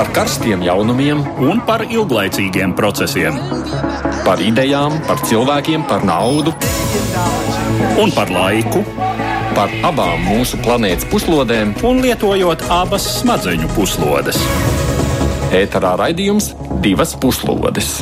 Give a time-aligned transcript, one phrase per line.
[0.00, 3.34] par karstiem jaunumiem un par ilglaicīgiem procesiem.
[4.24, 6.54] Par idejām, par cilvēkiem, par naudu
[8.00, 8.80] un par laiku.
[9.52, 14.40] Par abām mūsu planētas puslodēm, un lietojot abas smadzeņu puslodes.
[15.60, 17.98] Ēterā raidījums divas puslodes.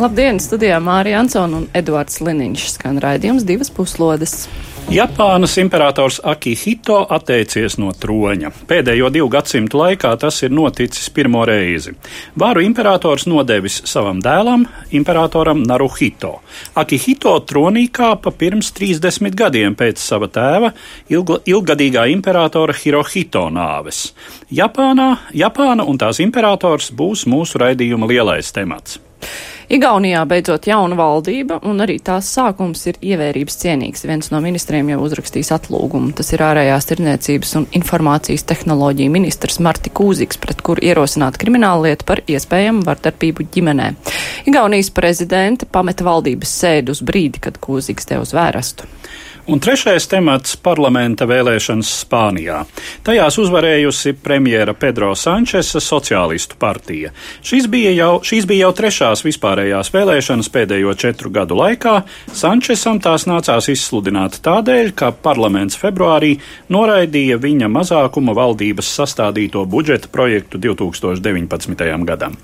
[0.00, 4.46] Labdien, studijā Mārija Ansona un Eduards Liniņš skan raidījums divas puslodes.
[4.92, 8.50] Japānas imperators Akihito atteicies no troņa.
[8.68, 11.94] Pēdējo divu gadsimtu laikā tas ir noticis pirmo reizi.
[12.36, 16.34] Varu imperators nodevis savam dēlam, imperatoram Naruhito.
[16.76, 20.74] Akihito tronī kāpa pirms 30 gadiem pēc sava tēva,
[21.08, 24.10] ilga, ilgadīgā imperatora Hirohito nāves.
[24.52, 29.00] Japānā, Japāna un tās imperators būs mūsu raidījuma lielais temats.
[29.72, 34.02] Igaunijā beidzot jauna valdība, un arī tās sākums ir ievērības cienīgs.
[34.04, 36.10] Viens no ministriem jau uzrakstīs atlūgumu.
[36.18, 42.04] Tas ir ārējās tirniecības un informācijas tehnoloģija ministrs Marti Kūziks, pret kuru ierosināt kriminālu lietu
[42.10, 43.88] par iespējamu vardarbību ģimenē.
[44.52, 48.84] Igaunijas prezidente pameta valdības sēdu uz brīdi, kad Kūziks te uz vērestu.
[49.46, 52.60] Un trešais temats- parlamenta vēlēšanas Spānijā.
[53.02, 57.10] Tajās uzvarējusi premjera Pedro Sančesa sociālistu partija.
[57.42, 62.02] Šīs bija, jau, šīs bija jau trešās vispārējās vēlēšanas pēdējo četru gadu laikā.
[62.32, 66.38] Sančesam tās nācās izsludināt tādēļ, ka parlaments februārī
[66.70, 72.04] noraidīja viņa mazākuma valdības sastādīto budžeta projektu 2019.
[72.04, 72.36] gadam.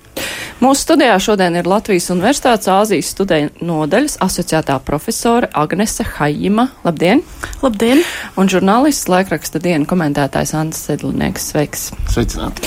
[0.59, 6.65] Mūsu studijā šodien ir Latvijas Universitātes Āzijas studiju nodaļas asociētā profesore Agnese Hajima.
[6.89, 7.21] Labdien!
[7.61, 7.99] Labdien!
[8.41, 11.51] Un žurnālists laikraksta dienu komentētājs Ants Sedlinieks.
[11.53, 11.83] Sveiks!
[12.09, 12.65] Sveicināti!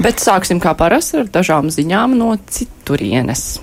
[0.00, 3.58] Bet sāksim kā parasti ar dažām ziņām no citurienes.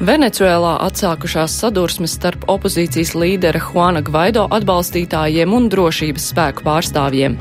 [0.00, 7.34] Venecuēlā atsākušās sadursmes starp opozīcijas līdera Juana Gvaido atbalstītājiem un drošības spēku pārstāvjiem.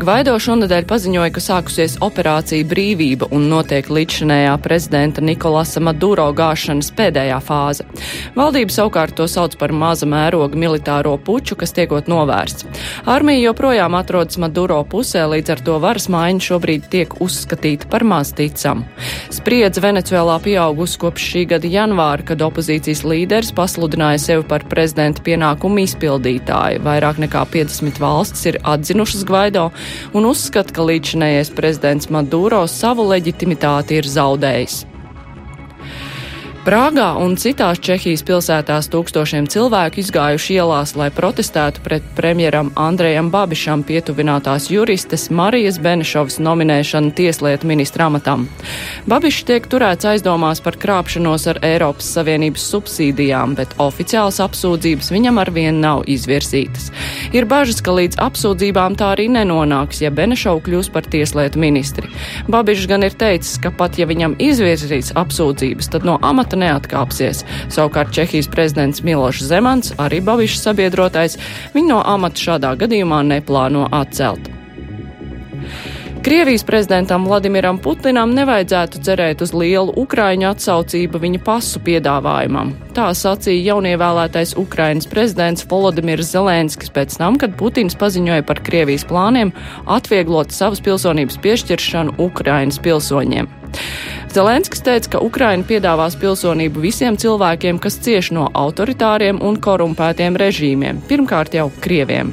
[0.00, 7.36] Gvaido šonadēļ paziņoja, ka sākusies operācija brīvība un notiek līdzšanējā prezidenta Nikolasa Maduro gāšanas pēdējā
[7.46, 7.86] fāze.
[8.34, 12.66] Valdība savukārt to sauc par maza mēroga militāro puču, kas tiekot novērsts.
[13.06, 18.34] Armija joprojām atrodas Maduro pusē, līdz ar to varas maiņa šobrīd tiek uzskatīta par maz
[18.34, 18.82] ticamu.
[19.30, 25.22] Spriedze Venecuēlā pieaugusi kopš šī gada janvāra janvāra, kad opozīcijas līderis pasludināja sevi par prezidenta
[25.22, 26.82] pienākumu izpildītāju.
[26.84, 29.70] Vairāk nekā 50 valstis ir atzinušas Gvaido
[30.14, 34.89] un uzskata, ka līdzinējais prezidents Maduro savu leģitimitāti ir zaudējis.
[36.60, 43.80] Prāgā un citās Čehijas pilsētās tūkstošiem cilvēku izgājuši ielās, lai protestētu pret premjeram Andrejam Babišam
[43.88, 48.44] pietuvinātās juristes Marijas Benešovas nominēšanu tieslietu ministra amatam.
[49.08, 55.80] Babišs tiek turēts aizdomās par krāpšanos ar Eiropas Savienības subsīdijām, bet oficiāls apsūdzības viņam arvien
[55.80, 56.90] nav izvirzītas.
[57.32, 62.12] Ir bažas, ka līdz apsūdzībām tā arī nenonāks, ja Benešova kļūs par tieslietu ministri.
[62.52, 67.44] Babišs gan ir teicis, ka pat ja viņam izvirzīs apsūdzības, tad no amata amata neatkāpsies.
[67.70, 71.38] Savukārt Čehijas prezidents Milošs Zemans, arī Babišs sabiedrotais,
[71.74, 74.50] viņu no amata šādā gadījumā neplāno atcelt.
[76.20, 82.74] Krievijas prezidentam Vladimiram Putinam nevajadzētu cerēt uz lielu Ukraiņu atsaucību viņa pasu piedāvājumam.
[82.92, 89.54] Tā sacīja jaunievēlētais Ukrainas prezidents Volodimirs Zelenskis pēc tam, kad Putins paziņoja par Krievijas plāniem
[89.88, 93.48] atvieglot savas pilsonības piešķiršanu Ukrainas pilsoņiem.
[94.30, 101.00] Zelenskis teica, ka Ukraina piedāvās pilsonību visiem cilvēkiem, kas cieš no autoritāriem un korumpētiem režīmiem,
[101.10, 102.30] pirmkārt jau Krieviem.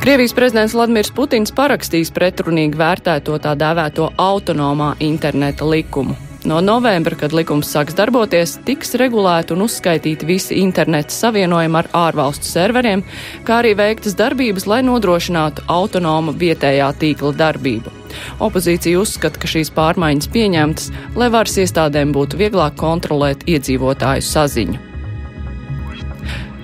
[0.00, 6.29] Krievijas prezidents Vladimirs Putins parakstīs pretrunīgi vērtēto tā dēvēto autonomā interneta likumu.
[6.44, 12.48] No novembra, kad likums sāks darboties, tiks regulēti un uzskaitīti visi interneta savienojumi ar ārvalstu
[12.48, 13.02] serveriem,
[13.44, 17.92] kā arī veiktas darbības, lai nodrošinātu autonomu vietējā tīkla darbību.
[18.40, 20.88] Opozīcija uzskata, ka šīs pārmaiņas pieņemtas,
[21.20, 24.86] lai varas iestādēm būtu vieglāk kontrolēt iedzīvotāju saziņu.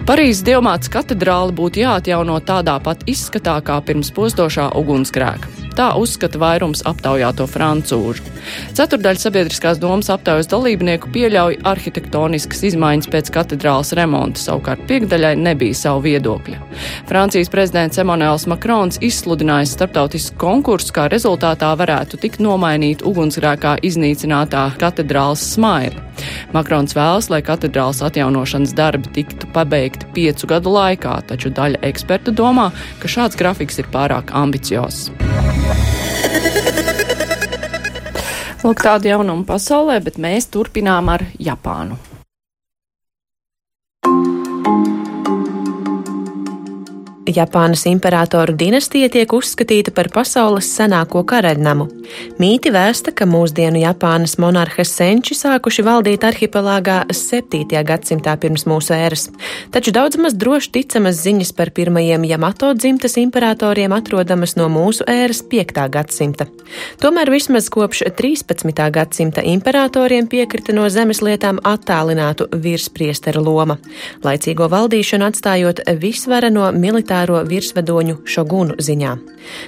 [0.08, 5.65] Parīzes Dievmātes katedrāle būtu jāatjauno tādā pat izskatā kā pirms postošā ugunsgrēka.
[5.76, 8.24] Tā uzskata vairums aptaujāto francūžu.
[8.76, 16.06] Ceturdaļa sabiedriskās domas aptaujas dalībnieku pieļauj arhitektoniskas izmaiņas pēc katedrālas remonta, savukārt piekdaļai nebija savu
[16.06, 16.62] viedokļa.
[17.10, 25.44] Francijas prezidents Emanuels Makrons izsludinājis starptautisku konkursu, kā rezultātā varētu tikt nomainīt ugunsgrēkā iznīcinātā katedrālas
[25.52, 26.00] smaili.
[26.56, 32.70] Makrons vēlas, lai katedrālas atjaunošanas darbi tiktu pabeigti piecu gadu laikā, taču daļa ekspertu domā,
[33.02, 35.10] ka šāds grafiks ir pārāk ambiciozs.
[38.66, 42.00] Lūk, tāda jaunuma pasaulē, bet mēs turpinām ar Japānu.
[47.26, 51.86] Japānas imperatoru dinastija tiek uzskatīta par pasaules senāko karaļnamu.
[52.38, 57.66] Mīti vēsta, ka mūsdienu Japānas monarha senči sākuši valdīt arhipelāgā 7.
[57.88, 59.26] gadsimtā pirms mūsu ēras,
[59.74, 65.42] taču daudz maz droši ticamas ziņas par pirmajiem Yamato dzimtas imperatoriem atrodamas no mūsu ēras
[65.50, 65.82] 5.
[65.90, 66.46] gadsimta.
[67.02, 68.70] Tomēr vismaz kopš 13.
[68.94, 73.80] gadsimta imperatoriem piekrita no zemeslietām attālinātu virspriesteru loma,
[74.22, 79.16] laicīgo valdīšanu atstājot visvara no militāra militāro virsvadoņu šogunu ziņā.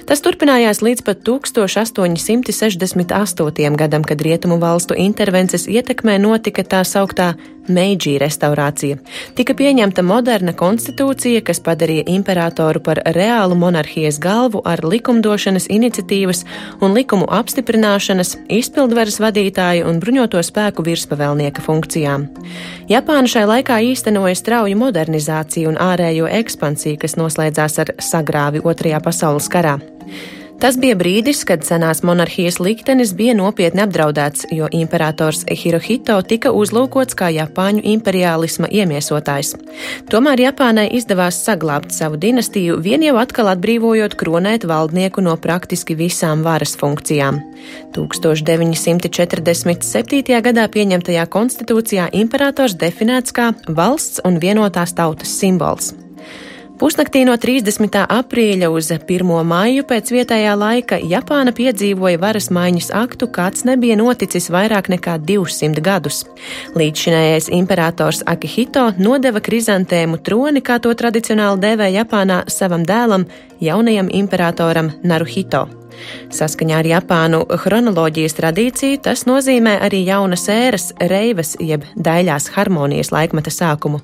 [0.05, 3.75] Tas turpinājās līdz pat 1868.
[3.75, 7.33] gadam, kad rietumu valstu intervences ietekmē notika tā sauktā
[7.69, 8.97] Meidžī restaurācija.
[9.37, 16.43] Tika pieņemta moderna konstitūcija, kas padarīja imperatoru par reālu monarhijas galvu ar likumdošanas iniciatīvas
[16.81, 22.27] un likumu apstiprināšanas, izpildvaras vadītāju un bruņoto spēku virspavēlnieka funkcijām.
[22.89, 29.49] Japāna šai laikā īstenoja strauju modernizāciju un ārējo ekspansiju, kas noslēdzās ar sagrāvi Otrajā pasaules
[29.51, 29.77] karā.
[30.59, 37.15] Tas bija brīdis, kad senās monarhijas liktenis bija nopietni apdraudēts, jo imperators Hirohito tika uzlūkots
[37.15, 39.55] kā Japāņu imperiālisma iemiesotājs.
[40.11, 46.43] Tomēr Japānai izdevās saglabāt savu dinastiju, vien jau atkal atbrīvojot kronēt valdnieku no praktiski visām
[46.43, 47.39] varas funkcijām.
[47.95, 50.43] 1947.
[50.49, 55.95] gadā pieņemtajā konstitūcijā imperators definēts kā valsts un vienotās tautas simbols.
[56.79, 57.91] Pusnaktī no 30.
[58.07, 59.27] aprīļa uz 1.
[59.43, 65.83] maiju pēc vietējā laika Japāna piedzīvoja varas maiņas aktu, kāds nebija noticis vairāk nekā 200
[65.83, 66.21] gadus.
[66.79, 73.25] Līdzšinējais imperators Akihito nodeva krizantēmu troni, kā to tradicionāli dēvē Japānā, savam dēlam,
[73.59, 75.65] jaunajam imperatoram Naruhito.
[76.31, 83.51] Saskaņā ar Japānu chronoloģijas tradīciju tas nozīmē arī jaunas ēras, reivas jeb daļās harmonijas laikmeta
[83.51, 83.99] sākumu.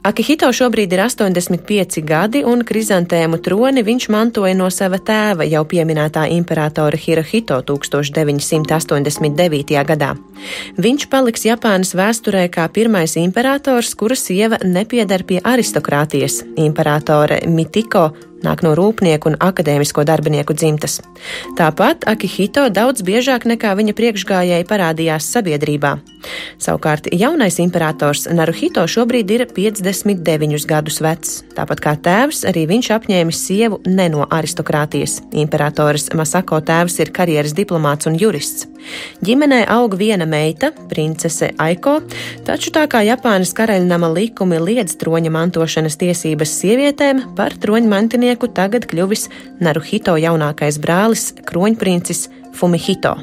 [0.00, 6.24] Akihito šobrīd ir 85 gadi, un krizantēmu troni viņš mantoja no sava tēva, jau pieminētā
[6.32, 9.76] imperatora Hirohito 1989.
[9.90, 10.16] gadā.
[10.80, 16.48] Viņš paliks Japānas vēsturē kā pirmais imperators, kura sieva nepiedar pie aristokrātijas.
[16.56, 18.16] Imperatore Mitiko
[18.46, 21.00] nāk no rūpnieku un akadēmisko darbinieku dzimtas.
[21.58, 25.98] Tāpat Akihito daudz biežāk nekā viņa priekšgājēji parādījās sabiedrībā.
[26.60, 31.38] Savukārt jaunais imperators Naruhito šobrīd ir 59 gadus vecs.
[31.56, 35.20] Tāpat kā tēvs, arī viņš apņēmis sievu ne no aristokrātijas.
[35.32, 38.68] Imperators Masako tēvs ir karjeras diplomāts un jurists.
[39.24, 41.98] Ģimenē aug viena meita, princese Aiko,
[42.46, 48.86] taču tā kā Japānas karaļnama likumi liedz troņa mantošanas tiesības sievietēm, par troņa mantinieku tagad
[48.90, 49.28] kļuvis
[49.62, 53.16] Naruhito jaunākais brālis, kroņprincis Fumihito.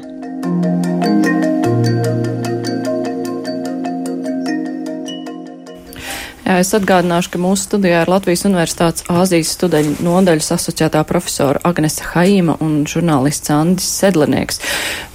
[6.48, 12.06] Jā, es atgādināšu, ka mūsu studijā ir Latvijas Universitātes Āzijas studeņu nodaļas asociētā profesora Agnese
[12.14, 14.62] Haima un žurnālists Andis Sedlinieks.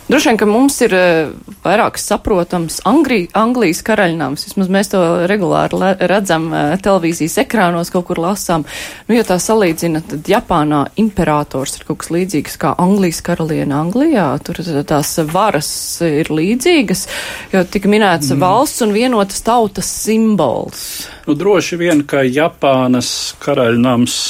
[0.08, 1.30] Droši vien, ka mums ir eh,
[1.64, 5.00] vairāk saprotams Angri, Anglijas karaļnams, vismaz mēs to
[5.32, 8.66] regulāri redzam eh, televīzijas ekrānos, kaut kur lasām.
[9.08, 14.28] Nu, ja tā salīdzina, tad Japānā imperators ir kaut kas līdzīgs kā Anglijas karaliene Anglijā.
[14.44, 14.60] Tur
[14.92, 15.72] tās varas
[16.04, 17.08] ir līdzīgas,
[17.56, 18.44] jo tika minēts mm.
[18.44, 20.86] valsts un vienotas tautas simbols.
[21.30, 24.22] Nu, droši vien, ka Japānas karaļnams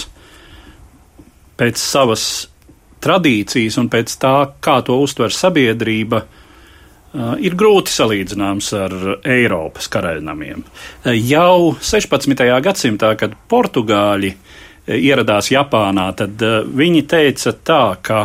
[1.58, 2.28] pēc savas
[3.04, 8.98] tradīcijas un pēc tā, kā to uztver sabiedrība, uh, ir grūti salīdzināms ar
[9.36, 10.64] Eiropas karaļnamiem.
[10.64, 12.46] Uh, jau 16.
[12.66, 16.42] gadsimtā, kad portugāļi uh, ieradās Japānā, tad
[16.76, 18.24] viņi teica tā, ka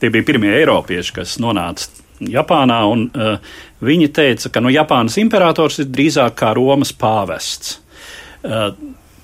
[0.00, 3.08] tie bija pirmie eiropieši, kas nonāca Japānā, un
[3.84, 7.76] viņi teica, ka no Japānas imperators ir drīzāk kā Romas pāvests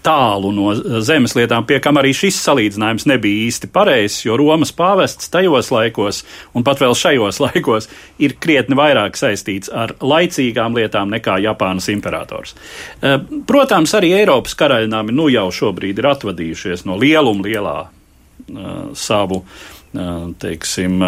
[0.02, 0.72] tālu no
[1.04, 6.22] zemes lietām, pie kam arī šis salīdzinājums nebija īsti pareizs, jo Romas pāvests tajos laikos,
[6.56, 7.88] un pat vēl šajos laikos,
[8.22, 12.56] ir krietni vairāk saistīts ar laicīgām lietām nekā Japānas imperators.
[13.00, 13.18] Eh,
[13.48, 20.10] protams, arī Eiropas karaļnāmi nu jau šobrīd ir atvadījušies no lieluma lielā uh, savu, uh,
[20.42, 21.02] teiksim,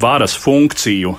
[0.00, 1.14] varas funkciju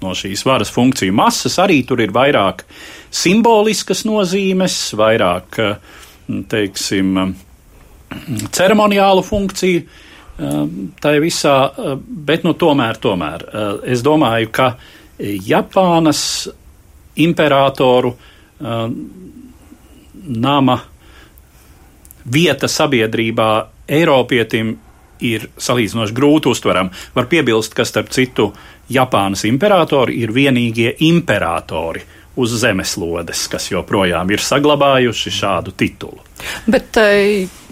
[0.00, 2.64] no šīs varas funkciju masas, arī tur ir vairāk
[3.10, 5.76] simboliskas nozīmes, vairāk, eh,
[6.48, 7.34] teiksim,
[8.50, 10.46] ceremoniālu funkciju eh,
[11.02, 13.44] tā visā, eh, bet nu tomēr, tomēr
[13.84, 14.76] es domāju, ka
[15.20, 16.48] Japānas
[17.16, 18.14] imperatoru
[20.24, 20.76] nama
[22.24, 24.78] vieta sabiedrībā Eiropietim
[25.20, 26.90] ir salīdzinoši grūti uztverama.
[27.14, 28.46] Var piebilst, ka starp citu
[28.88, 32.00] Japānas imperatori ir vienīgie imperatori
[32.38, 36.20] uz zemeslodes, kas joprojām ir saglabājuši šādu titulu.
[36.70, 36.96] Bet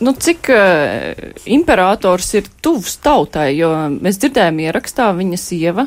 [0.04, 5.86] nu, cik uh, imperators ir tuvs tautai, jo mēs dzirdējām ierakstā, viņa sieva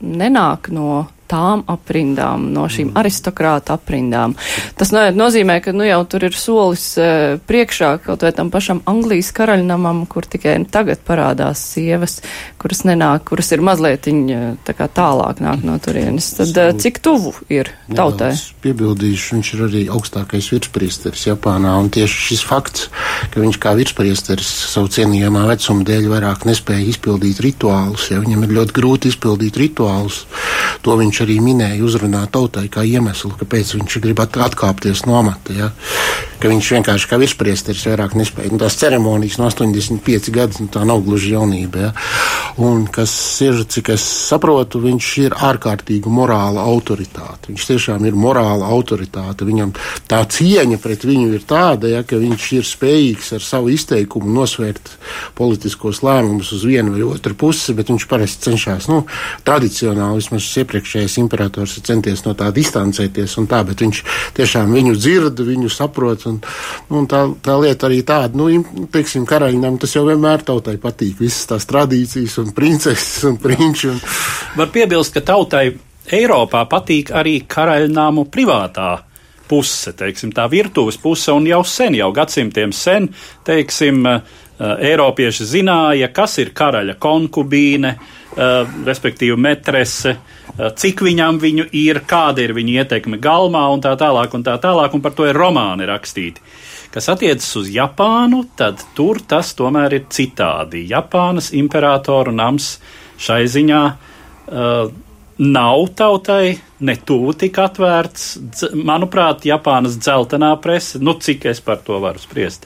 [0.00, 4.36] nenāk no tām aprindām, no šīm aristokrāta aprindām.
[4.78, 8.82] Tas no, nozīmē, ka nu jau tur ir solis uh, priekšā kaut vai tam pašam
[8.88, 12.20] Anglijas karaļnamam, kur tikai tagad parādās sievas,
[12.60, 14.06] kuras nenāk, kuras ir mazliet
[14.66, 16.30] tā kā tālāk nāk no turienes.
[16.38, 18.32] Tad uh, cik tuvu ir tautai?
[18.34, 22.88] Jā, piebildīšu, viņš ir arī augstākais virspriesteris Japānā, un tieši šis fakts,
[23.32, 28.54] ka viņš kā virspriesteris savu cienījamā vecuma dēļ vairāk nespēja izpildīt rituālus, ja viņam ir
[28.60, 30.24] ļoti grūti izpildīt rituālus,
[30.86, 35.54] to viņš viņš arī minēja uzrunā tautai kā iemeslu, kāpēc viņš grib atkāpties no amata.
[35.56, 35.68] Ja?
[36.36, 38.50] Ka viņš vienkārši kā virspriesteris vairāk nespēja.
[38.52, 41.86] Nu, tās ceremonijas no 85 gadus, nu, tā nav gluži jaunība.
[41.86, 41.92] Ja?
[42.60, 47.48] Un kas ir, cik es saprotu, viņš ir ārkārtīgi morāla autoritāte.
[47.48, 49.48] Viņš tiešām ir morāla autoritāte.
[49.48, 49.72] Viņam
[50.10, 54.92] tā cieņa pret viņu ir tāda, ja, ka viņš ir spējīgs ar savu izteikumu nosvērt
[55.38, 59.02] politiskos lēmumus uz vienu vai otru pusi, bet viņš parasti cenšas, nu,
[59.48, 64.02] tradicionāli vismaz iepriekšējā iepriekšējais imperators ir centies no tā distancēties, tā, bet viņš
[64.36, 66.26] tiešām viņu dzird, viņu saprot.
[66.26, 66.40] Un,
[66.90, 68.48] un tā, tā lieta arī tāda, nu,
[68.92, 73.90] teiksim, karaļinam tas jau vienmēr tautai patīk, visas tās tradīcijas un princeses un prinči.
[73.90, 74.00] Un...
[74.56, 75.70] Var piebilst, ka tautai
[76.06, 79.02] Eiropā patīk arī karaļnāmu privātā
[79.46, 83.08] puse, teiksim, tā virtuves puse, un jau sen, jau gadsimtiem sen,
[83.46, 84.02] teiksim,
[84.56, 87.90] Eiropieši zināja, kas ir karaļa konkubīne,
[88.36, 90.16] respektīvi metrese,
[90.56, 94.56] Eh, cik viņam viņu ir, kāda ir viņa ietekme galmā un tā tālāk un tā
[94.62, 96.40] tālāk, un par to ir romāni rakstīti.
[96.94, 100.86] Kas attiecas uz Japānu, tad tur tas tomēr ir citādi.
[100.88, 102.78] Japānas imperatoru nams
[103.20, 104.94] šai ziņā uh,
[105.36, 108.24] nav tautai ne tuvu tik atvērts.
[108.80, 112.64] Manuprāt, Japānas dzeltenā prese, nu cik es par to varu spriest,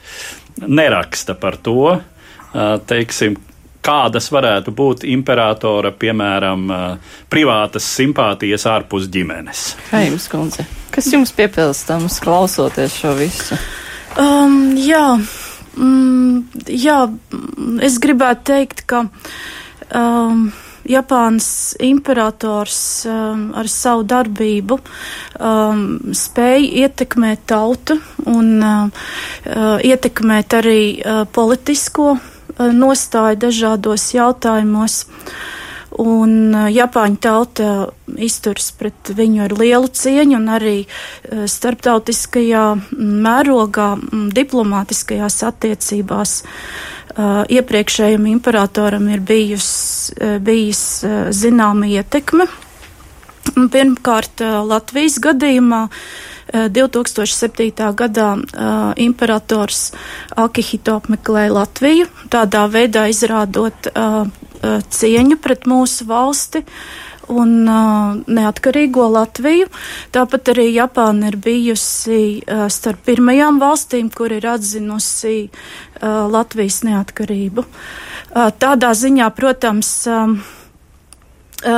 [0.63, 1.97] neraksta par to.
[2.87, 3.35] Teiksim,
[3.85, 6.67] kādas varētu būt imperatora, piemēram,
[7.33, 9.65] privātas simpātijas ārpus ģimenes.
[9.91, 13.59] Heims kundze, kas jums piepilstams klausoties šo visu?
[14.21, 15.05] Um, jā,
[15.77, 16.99] mm, jā,
[17.87, 19.07] es gribētu teikt, ka
[19.95, 20.51] um,
[20.91, 25.85] Japānas imperators um, ar savu darbību um,
[26.17, 27.99] spēja ietekmēt tautu
[28.31, 29.05] un uh,
[29.45, 32.15] uh, ietekmēt arī uh, politisko
[32.61, 35.05] Eh, nostāja dažādos jautājumos.
[36.01, 37.71] Un eh, Japāņu tauta
[38.21, 42.65] izturas pret viņu ar lielu cieņu un arī eh, starptautiskajā
[43.27, 43.95] mērogā,
[44.37, 46.41] diplomātiskajās attiecībās.
[47.51, 49.67] Iepriekšējam imperatoram ir bijus,
[50.47, 51.03] bijis
[51.35, 52.47] zināma ietekme.
[53.75, 54.41] Pirmkārt,
[54.71, 55.81] Latvijas gadījumā
[56.53, 57.95] 2007.
[57.95, 59.91] gadā uh, imperators
[60.37, 64.27] Akihito apmeklēja Latviju, tādā veidā izrādot uh,
[64.91, 66.65] cieņu pret mūsu valsti
[67.31, 69.69] un uh, neatkarīgo Latviju.
[70.15, 77.67] Tāpat arī Japāna ir bijusi uh, starp pirmajām valstīm, kur ir atzinusi uh, Latvijas neatkarību.
[77.67, 80.59] Uh, tādā ziņā, protams, uh,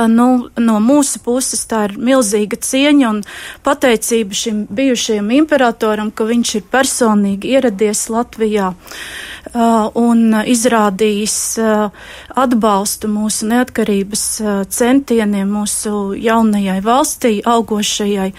[0.07, 3.21] nu, no mūsu puses tā ir milzīga cieņa un
[3.65, 12.05] pateicība šim bijušajam imperatoram, ka viņš ir personīgi ieradies Latvijā uh, un izrādījis uh,
[12.45, 14.25] atbalstu mūsu neatkarības
[14.71, 18.31] centieniem, mūsu jaunajai valstī, augošajai.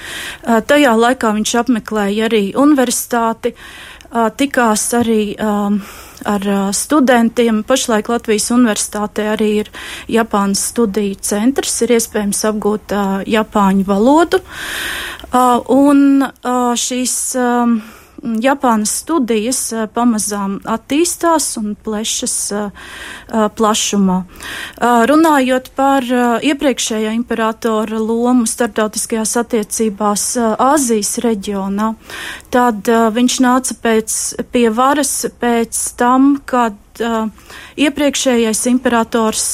[0.69, 3.55] Tajā laikā viņš apmeklēja arī universitāti,
[4.39, 5.21] tikās arī
[6.25, 7.63] ar studentiem.
[7.67, 9.73] Pašlaik Latvijas universitātē arī ir
[10.11, 12.95] Japānas studiju centrs, ir iespējams apgūt
[13.31, 14.41] Japāņu valodu.
[15.75, 16.25] Un
[16.81, 17.17] šīs
[18.45, 19.61] Japānas studijas
[19.95, 22.37] pamazām attīstās un plešas
[23.59, 24.19] plašumā.
[25.11, 26.07] Runājot par
[26.45, 30.29] iepriekšējā imperatora lomu starptautiskajās attiecībās
[30.63, 31.93] Āzijas reģionā,
[32.55, 34.17] tad viņš nāca pēc,
[34.55, 36.81] pie varas pēc tam, kad
[37.77, 39.47] iepriekšējais imperators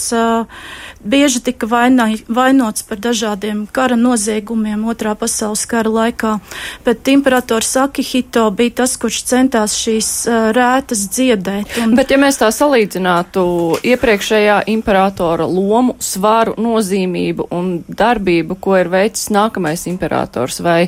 [1.05, 6.37] bieži tika vainai, vainots par dažādiem kara noziegumiem otrā pasaules kara laikā,
[6.85, 10.11] bet imperators Akihito bija tas, kurš centās šīs
[10.57, 11.77] rētas dziedēt.
[11.83, 11.97] Un...
[11.99, 13.45] Bet ja mēs tā salīdzinātu
[13.87, 20.83] iepriekšējā imperatora lomu, svaru, nozīmību un darbību, ko ir veicis nākamais imperators, vai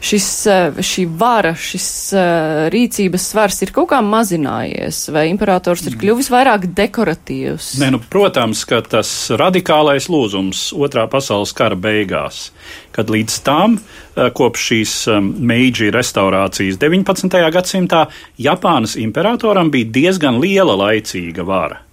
[0.00, 5.98] šis, uh, šī vara, šis uh, rīcības svars ir kaut kā mazinājies, vai imperators ir
[6.00, 7.74] kļuvis vairāk dekoratīvs?
[7.82, 12.48] Nē, nu, protams, ka tas radikālais lūzums otrā pasaules kara beigās,
[12.94, 13.80] kad līdz tam,
[14.14, 17.42] kopš šīs Meiji restaurācijas 19.
[17.54, 18.06] gadsimtā,
[18.40, 21.87] Japānas imperatoram bija diezgan liela laicīga vara.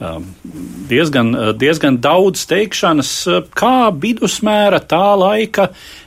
[0.00, 0.24] Um,
[0.88, 5.66] diezgan, uh, diezgan daudz teikšanas, uh, kā vidusmēra tā laika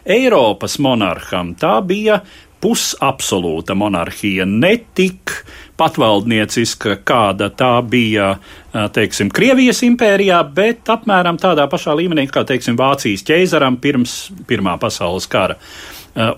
[0.10, 1.52] Eiropas monarham.
[1.54, 2.16] Tā bija
[2.64, 5.36] pusabsolūta monarhija, ne tik
[5.78, 12.80] patvaldnieciska, kāda tā bija, uh, teiksim, Krievijas impērijā, bet apmēram tādā pašā līmenī, kā, teiksim,
[12.80, 14.16] Vācijas ķeizaram pirms
[14.50, 15.60] Pirmā pasaules kara.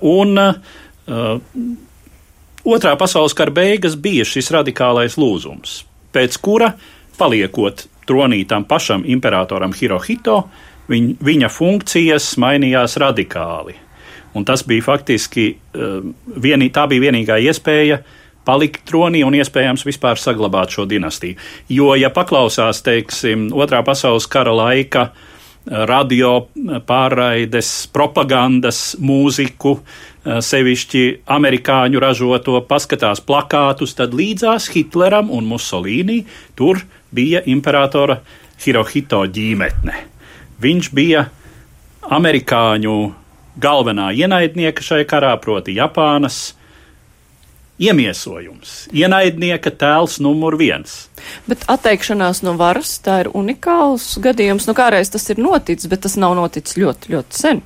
[0.04, 0.36] Un
[2.66, 5.84] Otrā pasaules kara beigas bija šis radikālais lūzums,
[6.16, 10.44] pēc kura uh, paliekot tronī tam pašam imperatoram Hirohito,
[10.92, 13.76] viņ, viņa funkcijas mainījās radikāli.
[14.36, 18.02] Un tas bija faktiski eh, vienī, tā bija vienīgā iespēja
[18.46, 21.40] palikt tronī un iespējams vispār saglabāt šo dinastiju.
[21.72, 25.24] Jo, ja paklausās, teiksim, otrā pasaules kara laika uh,
[25.66, 26.48] radio
[26.86, 36.82] pārraides, propagandas, mūziku, eh, sevišķi amerikāņu ražoto, paskatās plakātus, tad līdzās Hitleram un Musolīnī tur
[37.16, 38.20] bija imperatora
[38.64, 39.96] Hirohito ģīmetne.
[40.64, 41.26] Viņš bija
[42.16, 42.96] amerikāņu
[43.62, 46.54] galvenā ienaidnieka šai karā, proti Japānas
[47.82, 51.10] iemiesojums, ienaidnieka tēls numur viens.
[51.50, 54.68] Bet atteikšanās no varas tā ir unikāls gadījums.
[54.70, 57.64] Nu, kādreiz tas ir noticis, bet tas nav noticis ļoti, ļoti sen.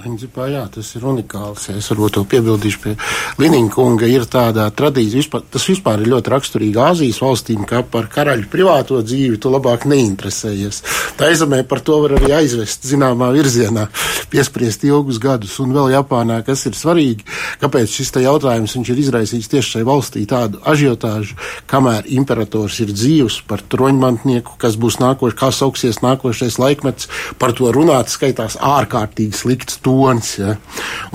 [0.00, 1.66] Principā, jā, tas ir unikāls.
[1.74, 2.92] Es varbūt to piebildīšu pie
[3.40, 4.06] Liniņa kunga.
[4.08, 9.02] Ir tāda tradīcija, vispār, tas vispār ir ļoti raksturīgi Āzijas valstīm, ka par karaļu privāto
[9.04, 10.80] dzīvi tu labāk neinteresējies.
[11.18, 13.90] Tā aizemē par to var arī aizvest zināmā virzienā,
[14.32, 15.58] piespriest ilgus gadus.
[15.60, 17.26] Un vēl Japānā, kas ir svarīgi,
[17.60, 21.36] kāpēc šis jautājums ir izraisījis tieši šai valstī tādu ažiotāžu,
[21.68, 27.68] kamēr imperators ir dzīvs par troņmantnieku, kas būs nākošais, kā sauksies nākošais laikmets, par to
[27.74, 30.32] runāt skaitās ārkārtīgi slikts tonis.
[30.38, 30.54] Ja?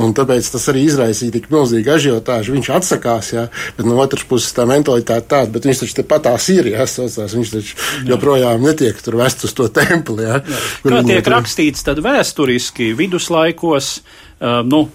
[0.01, 2.55] Un tāpēc tas arī izraisīja tik milzīgu ažiotāžu.
[2.55, 3.47] Viņš atsakās, ja?
[3.77, 6.87] bet no otras puses tā mentalitāte tāda, bet viņš taču patās ir, ja?
[6.89, 8.09] Socās, viņš taču Jā.
[8.13, 10.27] joprojām netiek tur vest uz to templi.
[10.27, 10.41] Ja?
[10.83, 11.37] Kā tiek tur...
[11.37, 13.95] rakstīts tad vēsturiski viduslaikos,
[14.39, 14.85] uh, nu,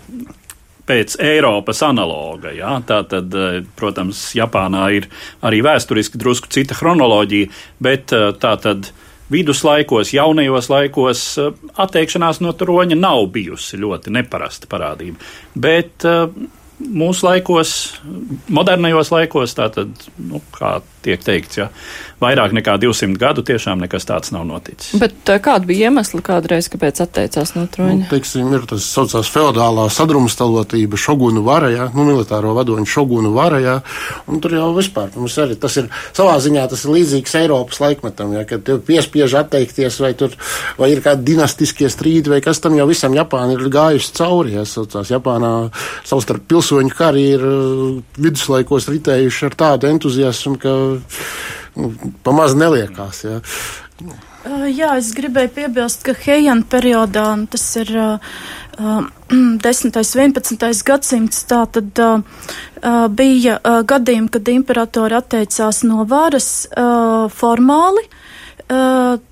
[0.90, 2.53] pēc Eiropas analoga.
[2.55, 2.77] Ja?
[2.87, 3.35] Tā tad,
[3.79, 5.07] protams, Japānā ir
[5.47, 8.11] arī vēsturiski drusku cita chronoloģija, bet
[8.43, 8.90] tā tad
[9.33, 15.21] viduslaikos, jaunajos laikos eh, atteikšanās no troņa nav bijusi ļoti neparasta parādība.
[15.55, 16.27] Bet uh,
[16.81, 17.75] mūsu laikos,
[18.49, 21.69] modernajos laikos, tātad, nu, kā tiek teikts, ja
[22.21, 24.93] vairāk nekā 200 gadu tiešām nekas tāds nav noticis.
[25.01, 28.03] Bet eh, kāda bija iemesla kādreiz, kāpēc atteicās no troņa?
[28.03, 33.79] Nu, teiksim, ir tas saucās feodālā sadrumstalotība šogunu varajā, nu, militāro vadoņu šogunu varajā,
[34.31, 38.35] un tur jau vispār mums arī tas ir savā ziņā tas ir līdzīgs Eiropas laikmetam,
[38.37, 40.37] ja, kad tev piespiež atteikties, vai tur,
[40.79, 44.67] vai ir kādi dinastiskie strīdi, vai kas tam jau visam Japāna ir gājusi cauri, ja,
[44.69, 45.55] saucās Japānā
[46.09, 50.77] savstarp pilsoņu kari ir uh, viduslaikos ritējuši ar tādu entuziasmu, ka
[51.76, 51.92] nu,
[52.26, 53.24] pamaz neliekās.
[53.26, 53.38] Ja.
[54.00, 58.38] Uh, jā, es gribēju piebilst, ka Heian periodā, tas ir uh,
[59.31, 59.61] 10.
[59.61, 60.85] un 11.
[60.88, 62.22] gadsimts, tā tad uh,
[62.81, 68.07] uh, bija uh, gadījumi, kad imperatori atteicās no varas uh, formāli.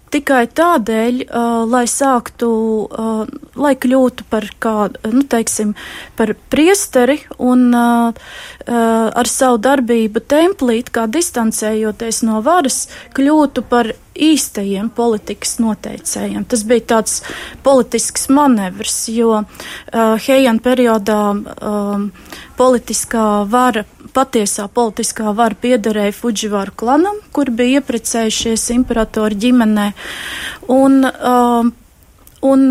[0.08, 2.48] Tikai tādēļ, uh, lai sāktu,
[2.88, 3.22] uh,
[3.60, 5.74] lai kļūtu par kādu, nu, teiksim,
[6.16, 13.92] par priesteri un uh, uh, ar savu darbību templīt, kā distancējoties no varas, kļūtu par
[14.18, 16.44] īstajiem politikas noteicējiem.
[16.50, 17.20] Tas bija tāds
[17.64, 22.08] politisks manevrs, jo uh, Heian periodā um,
[22.58, 29.90] politiskā vara, patiesā politiskā vara piederēja Fujivaru klanam, kur bija ieprecējušies imperatori ģimenē.
[30.74, 31.74] Un, um,
[32.46, 32.68] Un,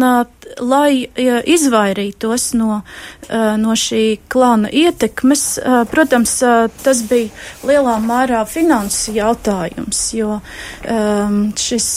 [0.63, 0.91] lai
[1.51, 2.81] izvairītos no,
[3.59, 5.43] no šī klāna ietekmes,
[5.91, 6.37] protams,
[6.85, 10.39] tas bija lielā mērā finanses jautājums, jo
[11.67, 11.89] šis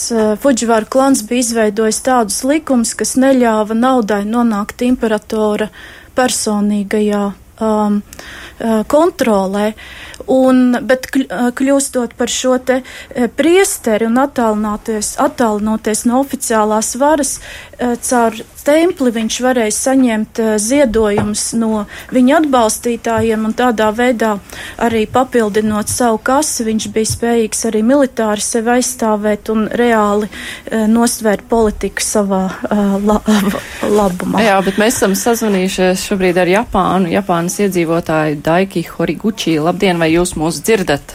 [0.43, 5.71] Fuģivāra klāns bija izveidojis tādus likumus, kas neļāva naudai nonākt imperatora
[6.19, 7.23] personīgajā
[7.61, 8.01] um,
[8.91, 9.73] kontrolē.
[10.31, 12.83] Un, bet kļūstot par šo te
[13.37, 17.39] priesteri un attālinoties no oficiālās varas,
[17.81, 24.35] caur templi viņš varēja saņemt ziedojumus no viņa atbalstītājiem un tādā veidā
[24.85, 30.29] arī papildinot savu kasi, viņš bija spējīgs arī militāri sevi aizstāvēt un reāli
[30.93, 32.43] nostvērt politiku savā
[33.07, 33.19] la,
[33.99, 34.45] labumā.
[34.45, 39.61] Jā, bet mēs esam sazvanījušies šobrīd ar Japānu, Japānas iedzīvotāju Daiki Horiguchi.
[39.63, 41.13] Labdien, vai jūs mūs dzirdat?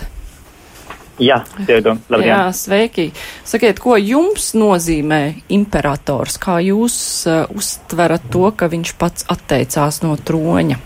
[1.20, 1.98] Jā, dzirdu.
[2.12, 2.30] Labdien.
[2.30, 3.10] Jā, sveiki.
[3.48, 5.20] Sakiet, ko jums nozīmē
[5.52, 6.38] imperators?
[6.40, 6.96] Kā jūs
[7.28, 10.80] uh, uztverat to, ka viņš pats atteicās no troņa?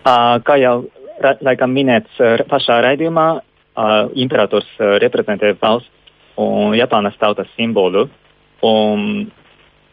[0.00, 0.74] Uh, kā jau
[1.44, 8.08] laikam minēts uh, pašā raidījumā, uh, imperators uh, reprezentē valsts un Japānas tautas simbolu.
[8.64, 9.30] Un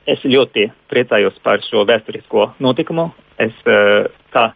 [0.08, 3.14] es ļoti priecājos par šo vēsturisko notikumu.
[3.40, 4.50] Es, uh, kā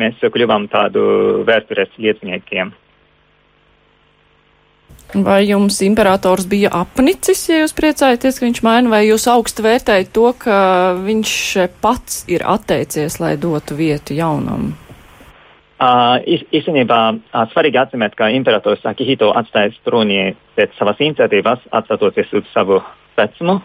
[0.00, 1.02] mēs kļuvām tādu
[1.48, 2.72] vēstures lieciniekiem.
[5.10, 10.12] Vai jums imperators bija apnicis, ja jūs priecājaties, ka viņš maina, vai jūs augstu vērtējat
[10.14, 10.58] to, ka
[11.02, 11.32] viņš
[11.82, 14.70] pats ir atteicies, lai dotu vietu jaunam?
[15.80, 16.20] Uh,
[16.52, 22.78] īstenībā uh, svarīgi atzīmēt, ka imperators Akihito atstājas troni pēc savas iniciatīvas, atstatoties uz savu
[23.18, 23.58] vecumu.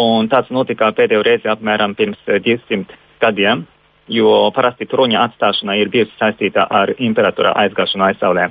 [0.00, 3.66] Un tas notika pēdējo reizi apmēram pirms 200 gadiem
[4.08, 8.50] jo parasti troņa atstāšana ir bijusi saistīta ar imperatora aizgāšanu aizsaulē.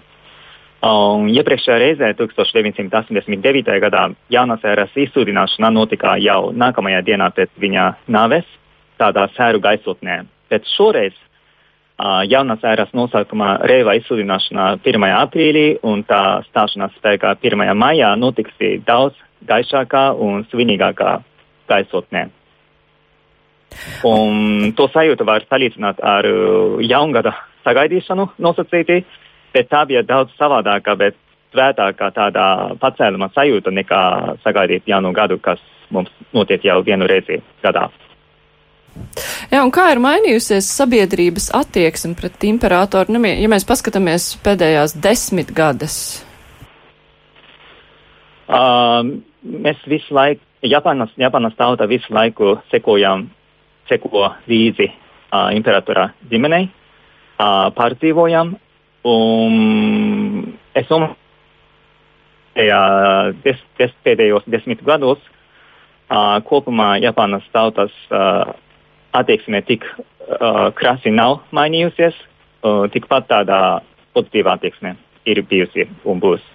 [0.83, 3.69] Un iepriekšējā reizē, 1989.
[3.85, 8.49] gadā, jaunās ēras izsūdināšana notika jau nākamajā dienā pēc viņa nāves,
[8.99, 10.17] tādā sēru gaisotnē.
[10.51, 15.07] Bet šoreiz uh, jaunās ēras nosaukumā Reiva izsūdināšana 1.
[15.21, 17.63] aprīlī un tā stāšanās spēkā 1.
[17.79, 19.15] maijā notiks daudz
[19.47, 21.15] gaišākā un svinīgākā
[21.71, 22.27] gaisotnē.
[24.03, 29.03] Un to sajūtu var salīdzināt ar uh, jaungada sagaidīšanu nosacītī,
[29.55, 31.19] bet tā bija daudz savādākā, bet
[31.53, 32.47] svētākā tādā
[32.81, 34.01] pacēluma sajūta nekā
[34.43, 35.61] sagaidīt jaunu gadu, kas
[35.93, 37.87] mums notiek jau vienu reizi gadā.
[39.49, 45.95] Jā, un kā ir mainījusies sabiedrības attieksme pret imperatoru, ja mēs paskatāmies pēdējās desmit gadas?
[48.47, 53.25] Um, mēs visu laiku, Japānas, Japānas tauta visu laiku sekojam
[53.89, 58.55] seko līdzi uh, imperatora ģimenei, uh, pārdzīvojam.
[59.03, 59.55] Un
[60.79, 61.17] es domāju,
[62.55, 62.81] ka
[63.43, 68.53] des, des, pēdējos desmit gados uh, kopumā Japānas tautas uh,
[69.13, 72.15] attieksme tik uh, krasi nav mainījusies,
[72.63, 73.59] uh, tikpat tādā
[74.13, 76.52] pozitīvā attieksme ir bijusi un būs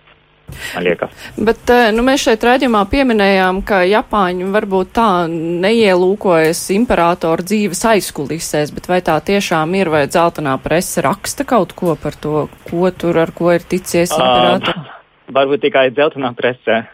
[0.74, 1.14] man liekas.
[1.36, 8.74] Bet eh, nu, mēs šeit redzamā pieminējām, ka Japāņi varbūt tā neielūkojas imperatoru dzīves aizkulisēs,
[8.76, 13.22] bet vai tā tiešām ir, vai dzeltenā presa raksta kaut ko par to, ko tur
[13.24, 14.86] ar ko ir ticies imperators?
[14.86, 16.84] Uh, varbūt tikai dzeltenā presa.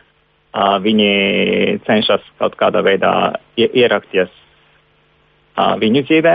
[0.54, 3.10] Uh, viņi cenšas kaut kādā veidā
[3.58, 6.34] ierakties uh, viņu dzīvē,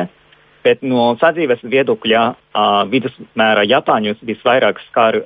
[0.65, 5.21] bet no sadzīves viedokļa uh, vidusmēra Japāņus visvairāk skar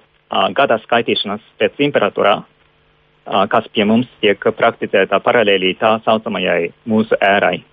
[0.57, 2.37] gada skaitīšanas pēc imperatorā,
[3.49, 7.63] kas pie mums tiek prakticēta paralēli tā saucamajai mūsu ērai.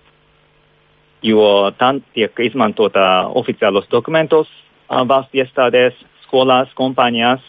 [1.21, 4.49] Jo tā tiek izmantota oficiālos dokumentos
[4.89, 7.43] valsts iestādēs, skolās, kompānijās,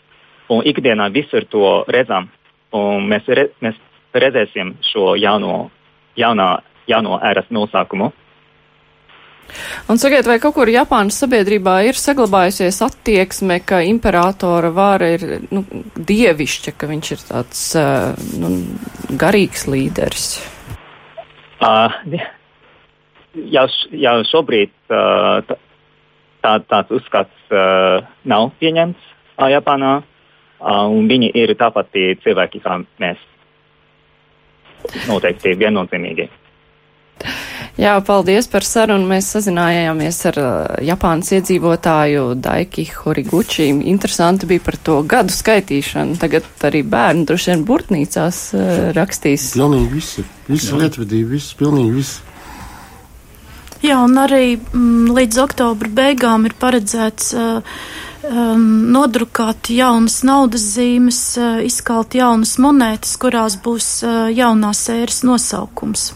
[0.50, 2.28] un ikdienā visur to redzam.
[2.72, 3.76] Un mēs, re, mēs
[4.14, 5.70] redzēsim šo jauno,
[6.16, 8.12] jaunā, jauno ēras nosaukumu.
[9.90, 15.64] Un sakiet, vai kaut kur Japānas sabiedrībā ir saglabājusies attieksme, ka imperatora vāra ir nu,
[15.96, 18.52] dievišķa, ka viņš ir tāds uh, nu,
[19.20, 20.28] garīgs līderis?
[21.62, 21.92] Uh,
[23.52, 23.66] jau,
[24.06, 25.52] jau šobrīd uh,
[26.42, 32.80] tā, tāds uzskats uh, nav pieņemts uh, Japānā, uh, un viņi ir tāpati cilvēki kā
[33.02, 33.28] mēs.
[35.06, 36.26] Noteikti viennozīmīgi.
[37.80, 39.06] Jā, paldies par sarunu.
[39.08, 40.50] Mēs sazinājāmies ar uh,
[40.84, 43.70] Japānas iedzīvotāju Daiki Horiguchi.
[43.88, 46.18] Interesanti bija par to gadu skaitīšanu.
[46.20, 49.54] Tagad arī bērni droši vien burtnīcās uh, rakstīs.
[49.56, 50.26] Pilnīgi visi.
[50.52, 52.20] Visi lietvedība, viss, pilnīgi viss.
[53.82, 57.80] Jā, un arī mm, līdz oktobra beigām ir paredzēts uh,
[58.28, 66.12] um, nodrukāt jaunas naudas zīmes, uh, izkalt jaunas monētas, kurās būs uh, jaunās ēras nosaukums.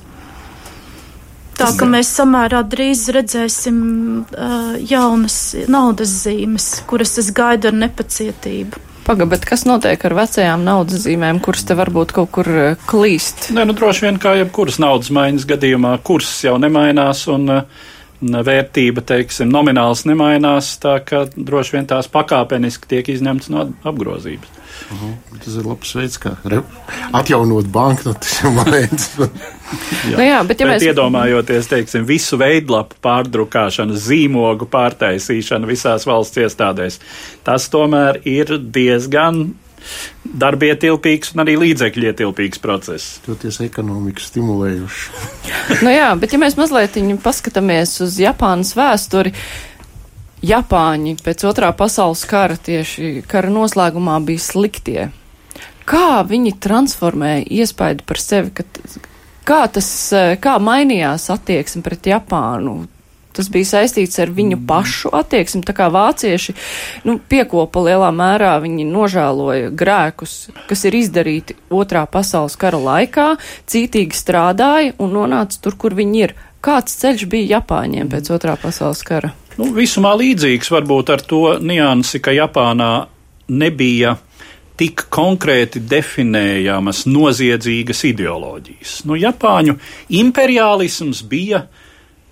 [1.56, 3.78] Tā ka mēs samērā drīz redzēsim
[4.24, 5.38] uh, jaunas
[5.72, 8.82] naudas zīmes, kuras es gaidu ar nepacietību.
[9.06, 12.48] Pagaid, bet kas notiek ar vecajām naudas zīmēm, kuras te varbūt kaut kur
[12.90, 13.52] klīst?
[13.54, 17.84] Nē, nu droši vien kā jebkuras naudas maiņas gadījumā, kurs jau nemainās un uh,
[18.20, 24.65] vērtība, teiksim, nomināls nemainās, tā ka droši vien tās pakāpeniski tiek izņemts no apgrozības.
[24.90, 25.38] Uh -huh.
[25.44, 26.36] Tas ir labs veids, kā
[27.12, 28.40] atjaunot banknotes.
[28.42, 29.28] jā.
[30.16, 36.36] Nu jā, bet, ja bet mēs iedomājoties, teiksim, visu veidlapu pārdrukāšanu, zīmogu pārtaisīšanu visās valsts
[36.36, 37.00] iestādēs,
[37.44, 39.54] tas tomēr ir diezgan
[40.26, 43.20] darbietilpīgs un arī līdzekļu ietilpīgs process.
[43.26, 45.06] Toties ekonomiku stimulējuši.
[45.86, 49.34] nu jā, bet ja mēs mazliet paskatāmies uz Japānas vēsturi,
[50.44, 55.06] Japāņi pēc otrā pasaules kara tieši kara noslēgumā bija sliktie.
[55.86, 58.66] Kā viņi transformēja iespaidu par sevi, ka,
[59.46, 59.88] kā tas,
[60.42, 62.82] kā mainījās attieksme pret Japānu
[63.36, 65.62] tas bija saistīts ar viņu pašu attieksmi.
[65.66, 66.54] Tā kā vācieši
[67.04, 70.36] nu, piekopa lielā mērā, viņi nožēloja grēkus,
[70.70, 73.28] kas ir izdarīti otrā pasaules kara laikā,
[73.68, 76.36] cītīgi strādāja un nonāca tur, kur viņi ir.
[76.64, 79.34] Kāds ceļš bija Japāņiem pēc otrā pasaules kara?
[79.56, 82.90] Nu, visumā līdzīgs varbūt ar to niansi, ka Japānā
[83.48, 84.16] nebija
[84.76, 88.98] tik konkrēti definējamas noziedzīgas ideoloģijas.
[89.08, 89.78] Nu, Japāņu
[90.18, 91.62] imperiālisms bija,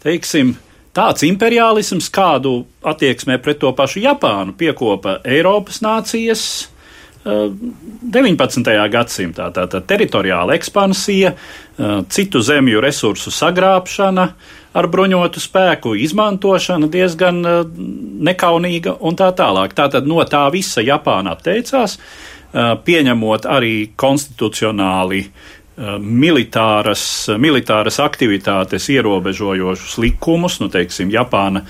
[0.04, 0.52] teiksim,
[0.94, 6.44] tāds imperialisms, kādu attieksmē pret to pašu Japānu piekopa Eiropas nācijas
[7.24, 8.68] 19.
[8.68, 9.48] Eh, gadsimtā.
[9.48, 14.28] Tātad teritoriāla ekspansija, eh, citu zemju resursu sagrābšana
[14.74, 17.58] ar bruņotu spēku, izmantošana diezgan eh,
[18.30, 19.74] nekaunīga un tā tālāk.
[19.78, 21.98] Tātad no tā visa Japāna atteicās,
[22.54, 25.24] pieņemot arī konstitucionāli
[25.74, 31.64] Uh, militāras, militāras aktivitātes ierobežojošus likumus, nu, teiksim, Japāna,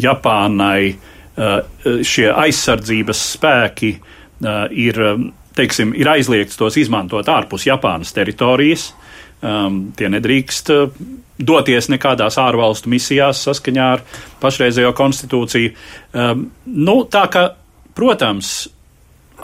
[0.00, 1.58] Japānai uh,
[2.00, 5.02] šie aizsardzības spēki uh, ir,
[5.52, 8.86] teiksim, ir aizliegts tos izmantot ārpus Japānas teritorijas.
[9.44, 10.70] Um, tie nedrīkst
[11.36, 14.02] doties nekādās ārvalstu misijās saskaņā ar
[14.40, 15.72] pašreizējo konstitūciju.
[16.16, 17.42] Um, nu, tā ka,
[17.96, 18.54] protams,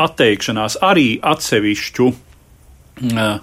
[0.00, 3.34] atteikšanās arī atsevišķu uh,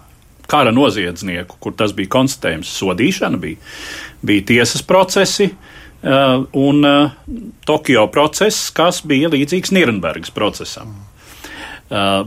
[0.50, 3.62] kara noziedznieku, kur tas bija konstatējums, sodīšana, bija,
[4.26, 5.52] bija tiesas procesi.
[6.00, 7.12] Uh, un uh,
[7.68, 10.96] Tokio process, kas bija līdzīgs Nīrnbergas procesam.
[11.90, 12.24] Uh,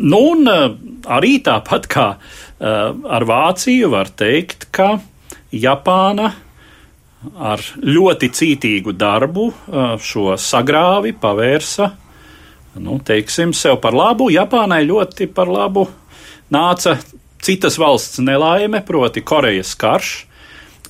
[0.00, 0.72] nu, un uh,
[1.14, 4.98] arī tāpat kā uh, ar Vāciju, var teikt, ka
[5.54, 6.30] Japāna
[7.34, 9.48] ar ļoti cītīgu darbu
[10.04, 11.90] šo sagrāvi pavērsa
[12.74, 14.30] nu, teiksim, sev par labu.
[14.32, 15.86] Japānai ļoti par labu
[16.52, 16.96] nāca
[17.44, 20.14] citas valsts nelaime, proti Korejas karš,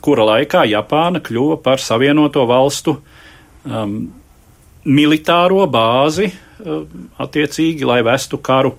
[0.05, 2.97] kura laikā Japāna kļuva par savienoto valstu
[3.65, 3.99] um,
[4.85, 8.75] militāro bāzi um, attiecīgi, lai vestu karu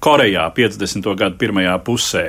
[0.00, 1.14] Korejā 50.
[1.18, 2.24] gadu pirmajā pusē.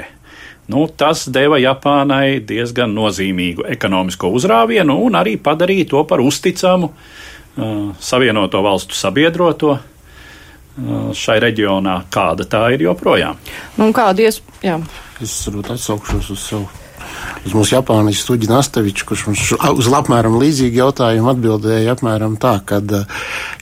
[0.68, 7.92] Nu, tas deva Japānai diezgan nozīmīgu ekonomisko uzrāvienu un arī padarīja to par uzticamu uh,
[8.02, 9.78] Savienoto valstu sabiedroto
[11.16, 13.38] šai reģionā, kāda tā ir joprojām.
[13.80, 14.80] Nu, kāda iespēja?
[15.24, 16.85] Es varbūt atsaukšos uz savu
[17.46, 22.82] uz mūsu Japānijas stuģi Nasteviču, kurš mums uz apmēram līdzīgu jautājumu atbildēja apmēram tā, ka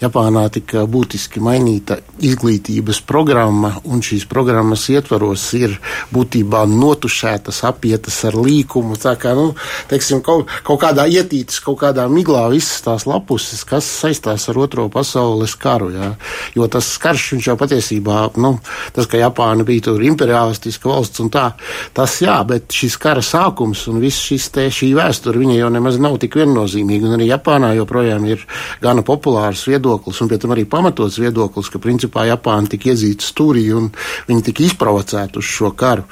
[0.01, 5.77] Japānā tika būtiski mainīta izglītības programma, un šīs programmas ietvaros ir
[6.13, 8.97] būtībā notušētas, apietas ar līkumu.
[8.99, 9.53] Tā kā, nu,
[9.91, 14.87] teiksim, kaut, kaut kādā ietītas, kaut kādā miglā visas tās lapuses, kas saistās ar Otro
[14.91, 15.91] pasaules karu.
[15.93, 16.11] Jā.
[16.57, 18.55] Jo tas karš, viņš jau patiesībā, nu,
[18.95, 21.49] tas, ka Japāna bija tur imperialistiska valsts un tā,
[21.95, 25.99] tas jā, bet šis kara sākums un viss šis te šī vēsture, viņa jau nemaz
[26.01, 27.07] nav tik viennozīmīga.
[27.09, 28.43] Un arī Japānā joprojām ir
[28.81, 33.67] gana populārs viedoklis, un pie tam arī pamatots viedoklis, ka principā Japāna tika iedzīta stūrī
[33.77, 33.91] un
[34.29, 36.07] viņi tika izprovocēti uz šo karu.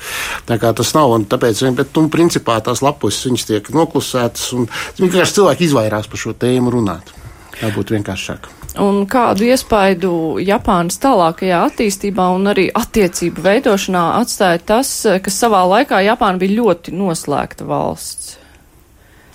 [0.47, 4.69] Tā kā tas nav, un tāpēc, bet, un principā tās lapus viņas tiek noklusētas, un
[5.01, 7.15] vienkārši cilvēki izvairās par šo tēmu runāt.
[7.57, 8.60] Tā būtu vienkāršāk.
[8.79, 14.91] Un kādu iespaidu Japānas tālākajā attīstībā un arī attiecību veidošanā atstāja tas,
[15.23, 18.37] ka savā laikā Japāna bija ļoti noslēgta valsts?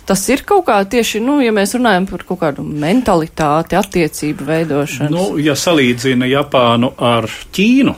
[0.06, 5.10] Tas ir kaut kā tieši, nu, ja mēs runājam par kaut kādu mentalitāti, attiecību veidošanu.
[5.12, 7.96] Nu, ja salīdzina Japānu ar Ķīnu,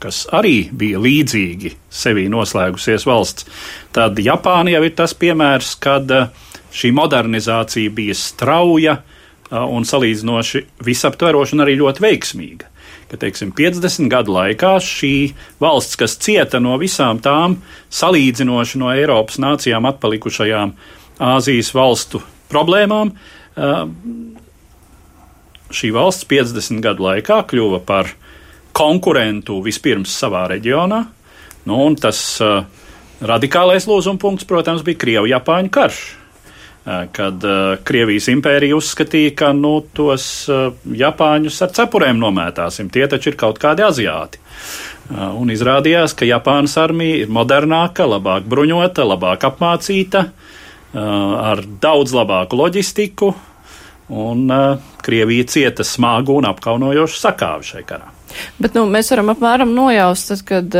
[0.00, 3.44] kas arī bija līdzīgi sevī noslēgusies valsts,
[3.92, 6.30] tad Japāna jau ir tas piemērs, kad eh,
[6.72, 9.17] šī modernizācija bija strauja eh,
[9.50, 12.74] un salīdzinoši visaptveroša un arī ļoti veiksmīga
[13.08, 15.12] ka teiksim, 50 gadu laikā šī
[15.62, 17.58] valsts, kas cieta no visām tām
[17.94, 20.74] salīdzinoši no Eiropas nācijām atpalikušajām
[21.28, 22.20] Āzijas valstu
[22.52, 23.14] problēmām.
[25.74, 28.12] Šī valsts 50 gadu laikā kļuva par
[28.76, 31.00] konkurentu vispirms savā reģionā,
[31.66, 32.20] nu, un tas
[33.18, 36.02] radikālais lūzuma punkts, protams, bija Krievu-Japāņu karš.
[37.12, 43.32] Kad uh, Krievijas impērija uzskatīja, ka nu, tos uh, Japāņus ar cepurēm nomētāsim, tie taču
[43.32, 44.40] ir kaut kādi aziāti.
[45.08, 50.26] Un izrādījās, ka Japānas armija ir modernāka, labāk bruņota, labāk apmācīta,
[50.92, 53.30] ar daudz labāku loģistiku,
[54.12, 54.52] un
[55.00, 58.12] Krievija cieta smagu un apkaunojošu sakāvi šai karā.
[58.60, 60.76] Bet nu, mēs varam apmēram nojaust, tad, kad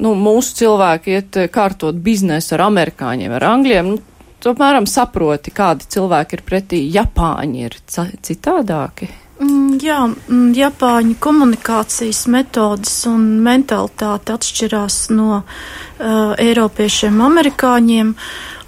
[0.00, 5.52] nu, mūsu cilvēki iet eh, kārtot biznesu ar amerikāņiem, ar angļiem, nu, tu apmēram saproti,
[5.54, 6.84] kādi cilvēki ir pretī.
[6.94, 9.10] Japāņi ir citādāki.
[9.40, 18.12] Mm, jā, mm, Japāņu komunikācijas metodas un mentalitāte atšķirās no uh, Eiropiešiem, Amerikāņiem,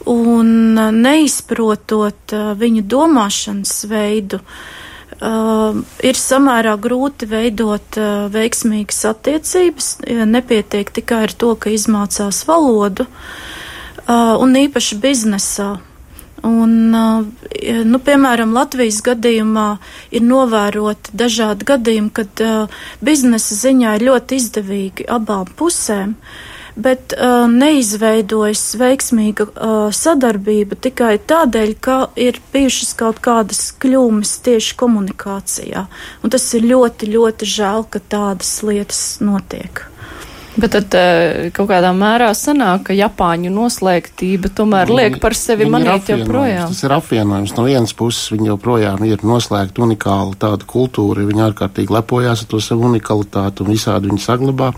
[0.09, 9.95] un uh, neizprotot uh, viņu domāšanas veidu, uh, ir samērā grūti veidot uh, veiksmīgas attiecības.
[10.09, 13.52] Nepietiek tikai ar to, ka izmācās valodu, uh,
[14.11, 15.73] un īpaši biznesā.
[16.43, 17.23] Un, uh,
[17.87, 19.77] nu, piemēram, Latvijas gadījumā
[20.11, 26.17] ir novēroti dažādi gadījumi, kad uh, biznesa ziņā ir ļoti izdevīgi abām pusēm.
[26.73, 34.75] Bet uh, neizveidojas veiksmīga uh, sadarbība tikai tādēļ, ka ir bijušas kaut kādas kļūmes tieši
[34.83, 35.87] komunikācijā.
[36.25, 39.85] Un tas ir ļoti, ļoti žēl, ka tādas lietas notiek.
[40.53, 46.11] Bet tad eh, kaut kādā mērā sanāk, ka Japāņu noslēgtība tomēr liek par sevi manīt
[46.13, 46.69] joprojām.
[46.69, 47.55] Tas ir apvienojums.
[47.57, 52.61] No vienas puses viņi joprojām ir noslēgta unikāla tāda kultūra, viņi ārkārtīgi lepojās ar to
[52.61, 54.69] savu unikalitāti un visādi viņi saglabā.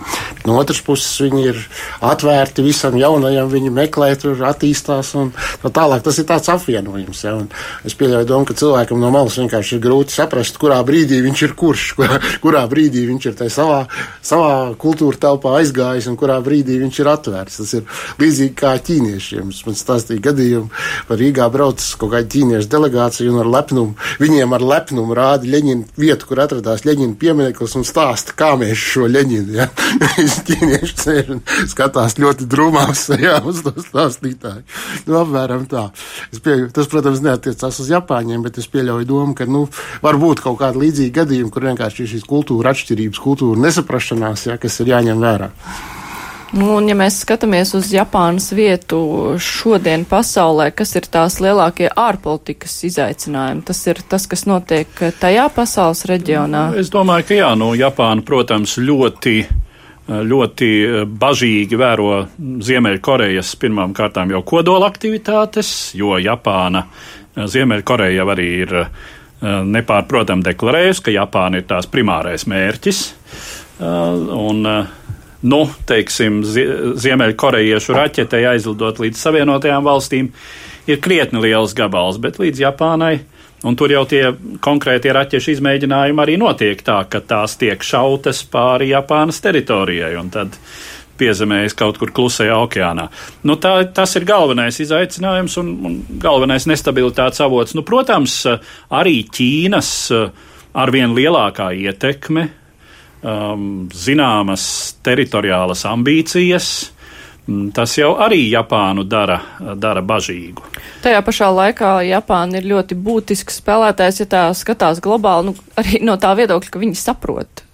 [0.46, 1.58] No otras puses viņi ir
[2.06, 5.34] atvērti visam jaunajam, viņi meklē tur attīstās un
[5.64, 6.06] tā tālāk.
[6.06, 7.24] Tas ir tāds apvienojums.
[7.26, 7.34] Ja?
[7.40, 7.50] Un
[7.82, 11.58] es pieļauju domu, ka cilvēkam no malas vienkārši ir grūti saprast, kurā brīdī viņš ir
[11.58, 13.82] kurš, kurā, kurā brīdī viņš ir tajā savā,
[14.22, 17.58] savā kultūra telpā aizgājis un kurā brīdī viņš ir atvērts.
[17.62, 19.50] Tas ir līdzīgi kā ķīniešiem.
[19.64, 20.70] Man stāstīja gadījumu
[21.08, 25.98] par Rīgā braucis kaut kāda ķīniešu delegācija un ar lepnumu, viņiem ar lepnumu rāda Ļeņina
[26.00, 29.68] vietu, kur atradās Ļeņina piemineklis un stāsta, kā mēs šo Ļeņinu, ja?
[30.48, 34.64] ķīnieši sēž un skatās ļoti drūmās jā, uz to stāstītāju.
[35.08, 35.88] Nu, apmēram tā.
[36.44, 39.66] Pieļauju, tas, protams, neatiecās uz Japāņiem, bet es pieļauju domu, ka, nu,
[40.04, 44.80] var būt kaut kāda līdzīga gadījuma, kur vienkārši šīs kultūra atšķirības, kultūra nesaprašanās, ja, kas
[44.82, 45.53] ir jāņem vērā.
[46.54, 49.00] Nu, un, ja mēs skatāmies uz Japānas vietu
[49.42, 53.64] šodien pasaulē, kas ir tās lielākie ārpolitikas izaicinājumi?
[53.66, 56.68] Tas ir tas, kas notiek tajā pasaules reģionā.
[56.78, 59.36] Es domāju, ka jā, nu, Japāna, protams, ļoti
[60.04, 60.68] ļoti
[61.08, 66.84] bažīgi vēro Ziemeļkorejas pirmām kārtām jau kodola aktivitātes, jo Japāna,
[67.34, 68.74] Ziemeļkoreja jau arī ir
[69.44, 73.00] nepārprotam deklarējusi, ka Japāna ir tās primārais mērķis.
[73.80, 74.68] Un,
[75.44, 80.32] nu, teiksim, Ziemeļkorejiešu raķetei aizlidot līdz Savienotajām valstīm,
[80.88, 83.14] ir krietni liels gabals, bet līdz Japānai.
[83.64, 84.26] Un tur jau tie
[84.60, 90.58] konkrētie raķešu izmēģinājumi arī notiek tā, ka tās tiek šautas pāri Japānas teritorijai un tad
[91.16, 93.06] piezemējas kaut kur klusajā okeānā.
[93.48, 97.72] Nu, tā, tas ir galvenais izaicinājums un, un galvenais nestabilitātes avots.
[97.78, 98.42] Nu, protams,
[98.92, 99.94] arī Ķīnas
[100.74, 102.48] arvien lielākā ietekme
[103.24, 104.66] um, zināmas
[105.04, 106.68] teritoriālas ambīcijas.
[107.44, 109.36] Mm, tas jau arī Japānu dara,
[109.76, 110.64] dara bažīgu.
[111.04, 116.16] Tajā pašā laikā Japāna ir ļoti būtisks spēlētājs, ja tā skatās globāli, nu, arī no
[116.20, 117.64] tā viedokļa, ka viņi saprot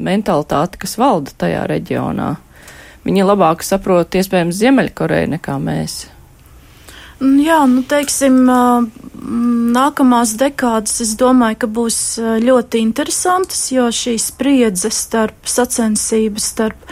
[0.00, 2.30] mentalitāti, kas valda tajā reģionā.
[3.04, 6.02] Viņi labāk saprot iespējams Ziemeļkoreju nekā mēs.
[7.20, 8.46] Jā, nu, teiksim,
[9.74, 11.98] nākamās dekādas es domāju, ka būs
[12.40, 16.86] ļoti interesantas, jo šī spriedze starp sacensības starp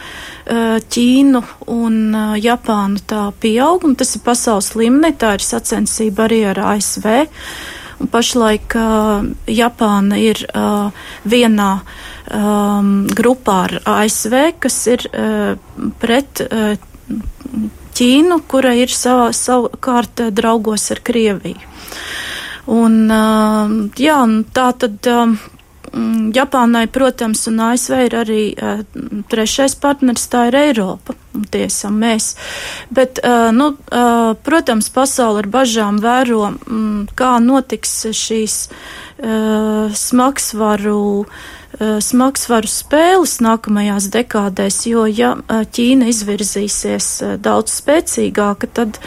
[0.49, 1.97] Ķīnu un
[2.41, 7.09] Japānu tā pieaug, un tas ir pasaules līmenī, tā ir sacensība arī ar ASV.
[7.99, 10.93] Un pašlaik uh, Japāna ir uh,
[11.27, 11.71] vienā
[12.31, 15.57] um, grupā ar ASV, kas ir uh,
[15.99, 16.77] pret uh,
[17.99, 21.59] Ķīnu, kura ir savā, savukārt eh, draugos ar Krieviju.
[22.71, 24.19] Un, eh, jā,
[24.55, 25.39] tā tad eh,
[26.37, 28.43] Japānai, protams, un ASV ir arī
[29.33, 32.35] trešais partners, tā ir Eiropa, un tie esam mēs.
[32.93, 33.23] Bet,
[33.57, 33.71] nu,
[34.45, 38.59] protams, pasauli ar bažām vēro, mm, kā notiks šīs
[40.05, 48.99] smagsvaru uh, smagsvaru spēles nākamajās dekādēs, jo ja eh, Ķīna izvirzīsies eh, daudz spēcīgāka, tad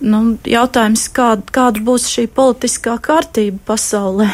[0.00, 4.30] nu, jautājums, kāda, kāda būs šī politiskā kārtība pasaulē.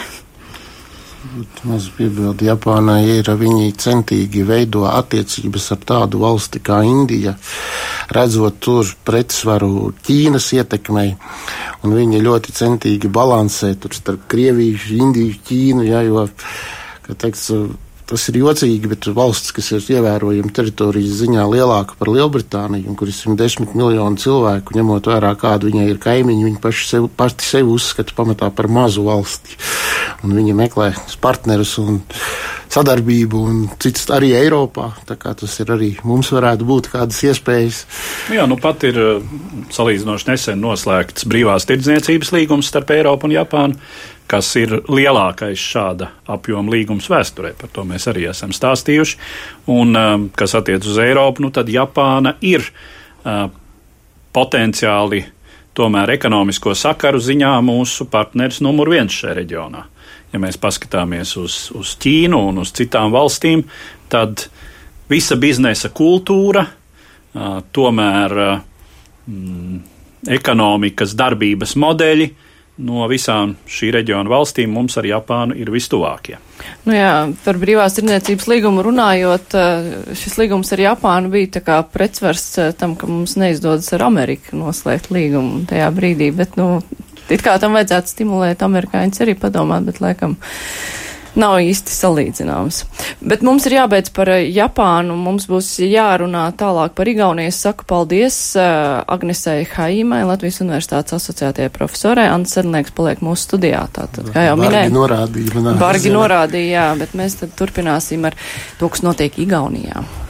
[1.66, 7.35] Maz piebildi, Japānai ir, viņi centīgi veido attiecības ar tādu valsti kā Indija,
[8.15, 11.17] redzot tur pretsvaru Ķīnas ietekmei,
[11.85, 16.29] un viņi ļoti centīgi balansē tur starp Krieviju, Indiju, Ķīnu, ja, jo,
[17.08, 17.50] kā teiks,
[18.09, 23.11] Tas ir jocīgi, bet valsts, kas ir ievērojama teritorijas ziņā lielāka par Lielbritāniju, un kur
[23.11, 27.75] ir 110 miljoni cilvēku, ņemot vērā, kādu viņai ir kaimiņi, viņi paši sevi, paši sevi
[27.75, 29.61] uzskata pamatā par mazu valsti.
[30.25, 32.00] Un viņi meklē partnerus un
[32.73, 34.90] sadarbību un citas arī Eiropā.
[35.09, 37.85] Tā kā tas ir arī mums varētu būt kādas iespējas.
[38.33, 38.98] Jā, nu pat ir
[39.75, 43.90] salīdzinoši nesen noslēgts brīvās tirdzniecības līgums starp Eiropu un Japānu
[44.29, 47.54] kas ir lielākais šāda apjoma līgums vēsturē.
[47.58, 49.18] Par to mēs arī esam stāstījuši.
[49.72, 53.48] Un, um, kas attiec uz Eiropu, nu tad Japāna ir uh,
[54.37, 55.22] potenciāli
[55.79, 59.85] tomēr ekonomisko sakaru ziņā mūsu partneris numur viens šajā reģionā.
[60.33, 63.62] Ja mēs paskatāmies uz, uz Ķīnu un uz citām valstīm,
[64.12, 64.44] tad
[65.08, 68.60] visa biznesa kultūra, uh, tomēr uh,
[69.24, 69.81] mm,
[70.37, 72.44] ekonomikas darbības modeļi, uh,
[72.79, 76.38] no visām šī reģiona valstīm mums ar Japānu ir vistuvākie.
[76.87, 77.12] Nu jā,
[77.44, 82.72] par brīvās tirniecības līgumu runājot, eh, šis līgums ar Japānu bija tā kā pretsvars eh,
[82.79, 86.83] tam, ka mums neizdodas ar Ameriku noslēgt līgumu tajā brīdī, bet, nu,
[87.29, 90.38] it kā tam vajadzētu stimulēt amerikāņus arī padomāt, bet laikam
[91.40, 92.82] nav īsti salīdzināms.
[93.20, 97.52] Bet mums ir jābeidz par eh, Japānu, mums būs jārunā tālāk par Igauniju.
[97.52, 102.28] Es saku paldies uh, Agnesei Haimai, Latvijas Universitātes asociētajai profesorai.
[102.32, 103.86] Ants Sedlnieks paliek mūsu studijā.
[103.94, 108.38] Tātad, kā jau minēju, norādīja, Bargi norādīja, jā, bet mēs tad turpināsim ar
[108.80, 110.27] to, kas notiek Igaunijā.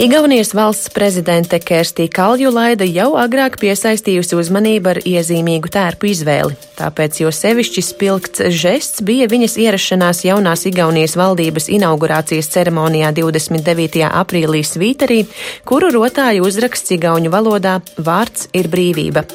[0.00, 7.28] Igaunijas valsts prezidente Kerstī Kaljulaida jau agrāk piesaistījusi uzmanību ar iezīmīgu tērpu izvēli, tāpēc jo
[7.28, 14.06] sevišķi spilgts žests bija viņas ierašanās jaunās Igaunijas valdības inaugurācijas ceremonijā 29.
[14.08, 15.18] aprīlī Svīterī,
[15.68, 19.26] kuru rotāja uzraksts igauņu valodā Vārds ir brīvība.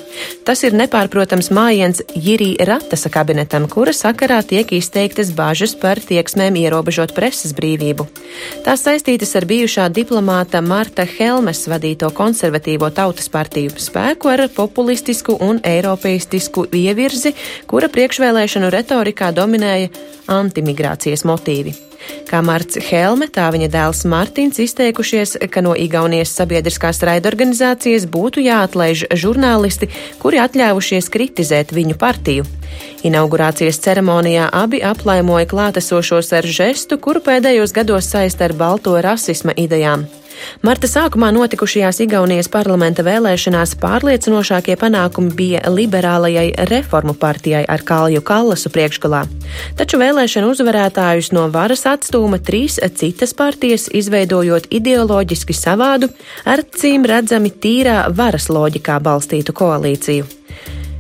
[0.50, 7.14] Tas ir nepārprotams mājiens Jirī Ratasa kabinetam, kura sakarā tiek izteiktas bažas par tieksmēm ierobežot
[7.14, 8.10] preses brīvību.
[8.66, 15.36] Tās saistītas ar bijušā diplomāta apvienotā Marta Helmes vadīto konservatīvo tautas partiju spēku ar populistisku
[15.42, 17.34] un eiropeistisku ievirzi,
[17.68, 19.90] kura priekšvēlēšanu retorikā dominēja
[20.32, 21.76] antimigrācijas motīvi.
[22.30, 29.08] Kā Marts Helme, tā viņa dēls Mārtiņš izteikušies, ka no Igaunijas sabiedriskās raidorganizācijas būtu jāatlaiž
[29.12, 29.90] žurnālisti,
[30.22, 32.46] kuri atļāvušies kritizēt viņu partiju.
[33.04, 40.06] Inaugurācijas ceremonijā abi aplaimoja klātesošos ar žestu, kuru pēdējos gados saista ar balto rasisma idejām.
[40.66, 48.72] Marta sākumā notikušajās Igaunijas parlamenta vēlēšanās pārliecinošākie panākumi bija liberālajai reformu partijai ar Kalju Kallasu
[48.74, 49.26] priekšgalā.
[49.80, 56.12] Taču vēlēšanu uzvarētājus no varas atstūma trīs citas partijas, izveidojot ideoloģiski savādu,
[56.46, 60.45] ar cīm redzami tīrā varas loģikā balstītu koalīciju.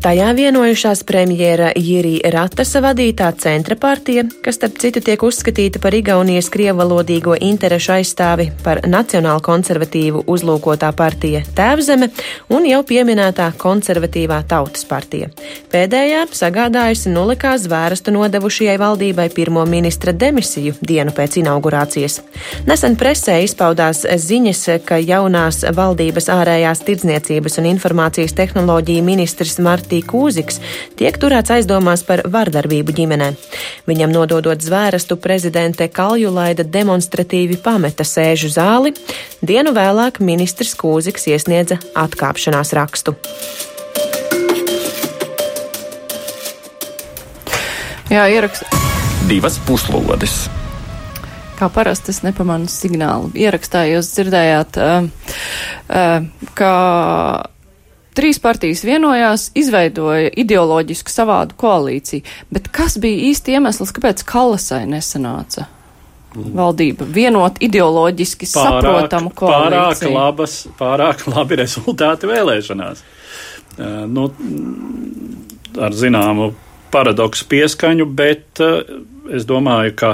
[0.05, 6.51] Tajā vienojušās premjera Jirija Ratasa vadītā centra partija, kas starp citu tiek uzskatīta par Igaunijas
[6.53, 12.11] krievalodīgo interešu aizstāvi, par nacionālu konservatīvu uzlūkotā partija Tēvzeme
[12.53, 15.31] un jau pieminētā konservatīvā tautas partija.
[15.73, 22.19] Pēdējā sagādājusi nulikā zvērstu nodevušajai valdībai pirmo ministra demisiju dienu pēc inaugurācijas.
[22.69, 30.03] Nesen presē izpaudās ziņas, ka jaunās valdības ārējās tirdzniecības un informācijas tehnoloģija ministrs Martī Matī
[30.03, 30.59] Kūziks
[30.99, 33.29] tiek turēts aizdomās par vardarbību ģimenē.
[33.87, 38.91] Viņam nododot zvērestu prezidente Kaljulaida demonstratīvi pameta sēžu zāli,
[39.41, 43.15] dienu vēlāk ministrs Kūziks iesniedza atkāpšanās rakstu.
[48.11, 48.67] Jā, ierakst.
[49.29, 50.49] Divas puslodes.
[51.55, 53.31] Kā parasti es nepamanu signālu.
[53.31, 55.07] Ierakstā jūs dzirdējāt, uh,
[55.87, 56.71] uh, ka
[58.15, 65.67] Trīs partijas vienojās, izveidoja ideoloģisku savādu koalīciju, bet kas bija īsti iemesls, kāpēc Kalasai nesanāca?
[66.35, 70.11] Valdība vienot ideoloģiski pārāk, saprotamu koalīciju.
[70.11, 73.03] Pārāk, labas, pārāk labi rezultāti vēlēšanās.
[73.75, 74.29] Uh, nu,
[75.83, 76.53] ar zināmu
[76.95, 78.79] paradoksu pieskaņu, bet uh,
[79.33, 80.11] es domāju, ka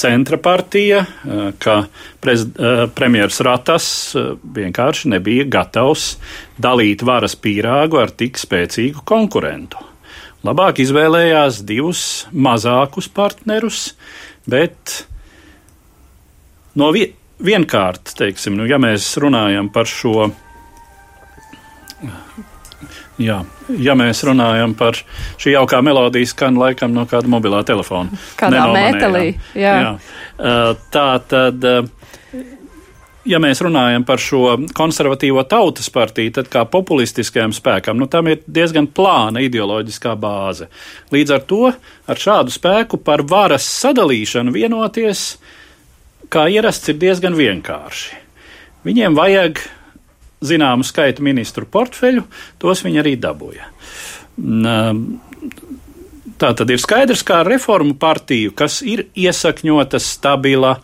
[0.00, 6.16] centra partija, eh, ka eh, premjeras Ratas eh, vienkārši nebija gatavs
[6.58, 9.82] dalīt varas pīrāgu ar tik spēcīgu konkurentu.
[10.46, 12.02] Labāk izvēlējās divus
[12.32, 13.94] mazākus partnerus,
[14.46, 15.02] bet
[16.78, 17.08] no vi
[17.42, 20.30] vienkārt, teiksim, nu, ja mēs runājam par šo
[23.16, 23.38] Jā,
[23.80, 24.98] ja mēs runājam par
[25.40, 28.12] šī jaukā melodijas, skan laikam no kāda mobilā telefona.
[28.36, 29.30] Kādā mētelī.
[29.56, 29.76] Jā.
[29.80, 29.92] Jā.
[30.92, 31.64] Tā tad.
[33.26, 38.44] Ja mēs runājam par šo konservatīvo tautas partiju, tad kā populistiskajam spēkam, nu, tam ir
[38.46, 40.68] diezgan plāna ideoloģiskā bāze.
[41.10, 45.24] Līdz ar to ar šādu spēku par varas sadalīšanu vienoties,
[46.30, 48.20] kā ierasts, ir diezgan vienkārši.
[48.86, 49.58] Viņiem vajag
[50.44, 52.26] zināmu skaitu ministru portfeļu,
[52.60, 53.70] tos viņi arī dabūja.
[56.36, 60.76] Tā tad ir skaidrs, kā reformu partiju, kas ir iesakņota, stabila,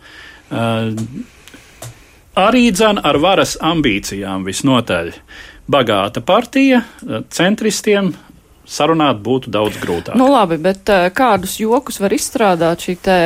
[2.33, 5.11] Arī dzan ar varas ambīcijām visnotaļ
[5.69, 6.79] bagāta partija,
[7.29, 8.09] centristiem
[8.69, 10.15] sarunāt būtu daudz grūtāk.
[10.19, 13.17] Nu labi, bet uh, kādus jokus var izstrādāt šī te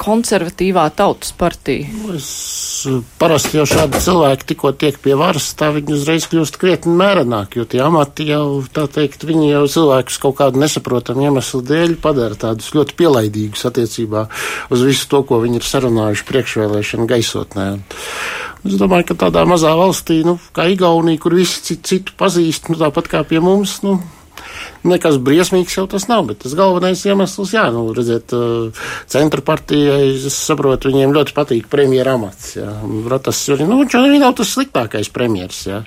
[0.00, 1.88] konservatīvā tautas partija?
[1.90, 2.28] Nu, es
[3.20, 7.66] parasti jau šādi cilvēki tikko tiek pie varas, tā viņi uzreiz kļūst krietni mērenāki, jo
[7.68, 12.70] tie amati jau, tā teikt, viņi jau cilvēkus kaut kādu nesaprotamu iemeslu dēļ padara tādus
[12.76, 14.26] ļoti pielaidīgus attiecībā
[14.70, 17.66] uz visu to, ko viņi ir sarunājuši priekšvēlēšanu gaisotnē.
[18.60, 23.08] Es domāju, ka tādā mazā valstī, nu, kā Igaunija, kur visi citu pazīst, nu, tāpat
[23.08, 23.96] kā pie mums, nu,
[24.90, 28.32] Nekas briesmīgs jau tas nav, bet tas galvenais iemesls, jā, nu, redziet,
[29.10, 32.70] centra partijai, es saprotu, viņiem ļoti patīk premjera amats, jā.
[33.10, 35.82] Ratas, nu, viņš arī nav tas sliktākais premjers, jā.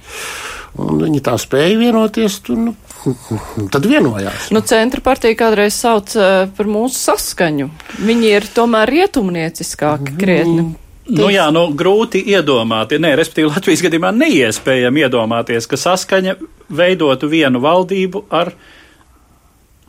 [0.73, 2.75] Un viņi tā spēja vienoties, tur, nu,
[3.73, 4.49] tad vienojās.
[4.53, 7.69] Nu, centra partija kādreiz sauc uh, par mūsu saskaņu.
[8.01, 10.71] Viņi ir tomēr rietumnieciskāki krietni.
[11.11, 16.37] Nu, jā, nu, grūti iedomāties, nē, respektīvi, Latvijas gadījumā neiespējami iedomāties, ka saskaņa
[16.71, 18.53] veidotu vienu valdību ar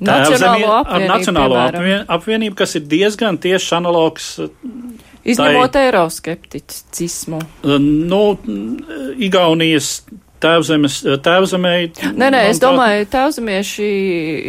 [0.04, 2.08] Nacionālo apvienību, ar Nacionālo piemēram.
[2.16, 4.32] apvienību, kas ir diezgan tieši analogs.
[5.24, 7.38] Izņemot tai, eiroskepticismu.
[8.10, 8.22] Nu,
[9.14, 10.00] Igaunijas
[10.44, 11.74] tēvzemes, tēvzemē.
[12.18, 13.90] Nē, nē, es domāju, tēvzemieši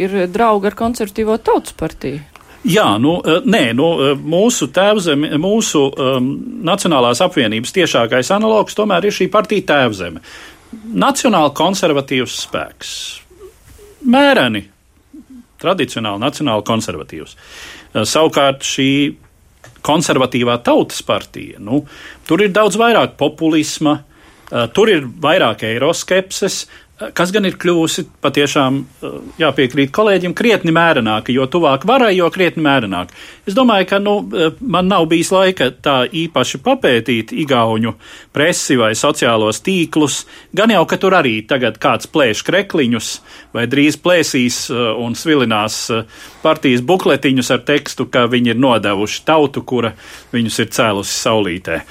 [0.06, 2.20] ir draugi ar konservatīvo tautas partiju.
[2.66, 6.30] Jā, nu, eh, nē, nu, eh, mūsu tēvzeme, mūsu um,
[6.66, 10.22] Nacionālās apvienības tiešākais analogs tomēr ir šī partija tēvzeme.
[10.98, 12.90] Nacionāli konservatīvs spēks.
[14.10, 14.64] Mēreni,
[15.62, 17.36] tradicionāli nacionāli konservatīvs.
[17.36, 18.90] Eh, savukārt šī
[19.86, 21.84] konservatīvā tautas partija, nu,
[22.26, 24.00] tur ir daudz vairāk populisma,
[24.74, 26.64] tur ir vairāk eiroskepses,
[26.96, 32.64] kas gan ir kļuvusi patiešām, eh, jāpiekrīt kolēģim, krietni mērenāka, jo tuvāk varai, jo krietni
[32.64, 33.12] mērenāka.
[33.46, 37.94] Es domāju, ka nu, eh, man nav bijis laika tā īpaši papētīt igauņu
[38.32, 40.24] presi vai sociālos tīklus,
[40.54, 43.20] gan jau, ka tur arī tagad kāds plēš krekliņus
[43.52, 45.90] vai drīz plēsīs eh, un svilinās
[46.42, 49.92] partijas bukletiņus ar tekstu, ka viņi ir nodevuši tautu, kura
[50.32, 51.82] viņus ir cēlusi saulītē.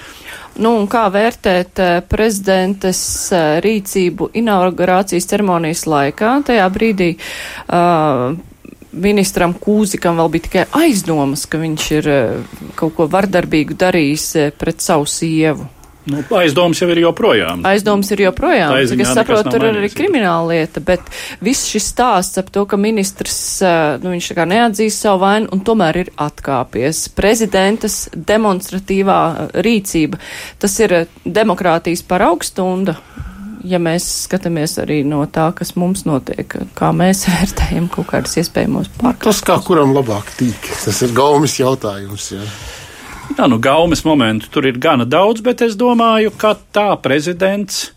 [0.55, 2.99] Nu, un kā vērtēt uh, prezidentes
[3.35, 6.31] uh, rīcību inaugurācijas ceremonijas laikā?
[6.47, 8.37] Tajā brīdī uh,
[8.95, 12.11] ministram Kūzikam vēl bija tikai aizdomas, ka viņš ir
[12.79, 15.67] kaut ko vardarbīgu darījis pret savu sievu.
[16.05, 17.63] Nu, aizdoms jau ir joprojām.
[17.65, 18.75] Aizdoms ir joprojām.
[18.91, 21.01] Cik es saprotu, tur ir arī krimināla lieta, bet
[21.43, 23.39] viss šis stāsts ap to, ka ministrs,
[24.03, 27.07] nu, viņš tā kā neatzīst savu vainu un tomēr ir atkāpies.
[27.17, 29.19] Prezidentas demonstratīvā
[29.65, 30.21] rīcība,
[30.61, 32.99] tas ir demokrātijas paraugstunda.
[33.65, 38.93] Ja mēs skatāmies arī no tā, kas mums notiek, kā mēs vērtējam kaut kādus iespējamos
[38.99, 39.41] pārkāpumus.
[39.41, 42.29] Tas kā kuram labāk tīk, tas ir gaumas jautājums.
[42.37, 42.45] Jā.
[43.33, 47.89] Jā, nu, gaumes momentu tur ir gana daudz, bet es domāju, ka tā prezidents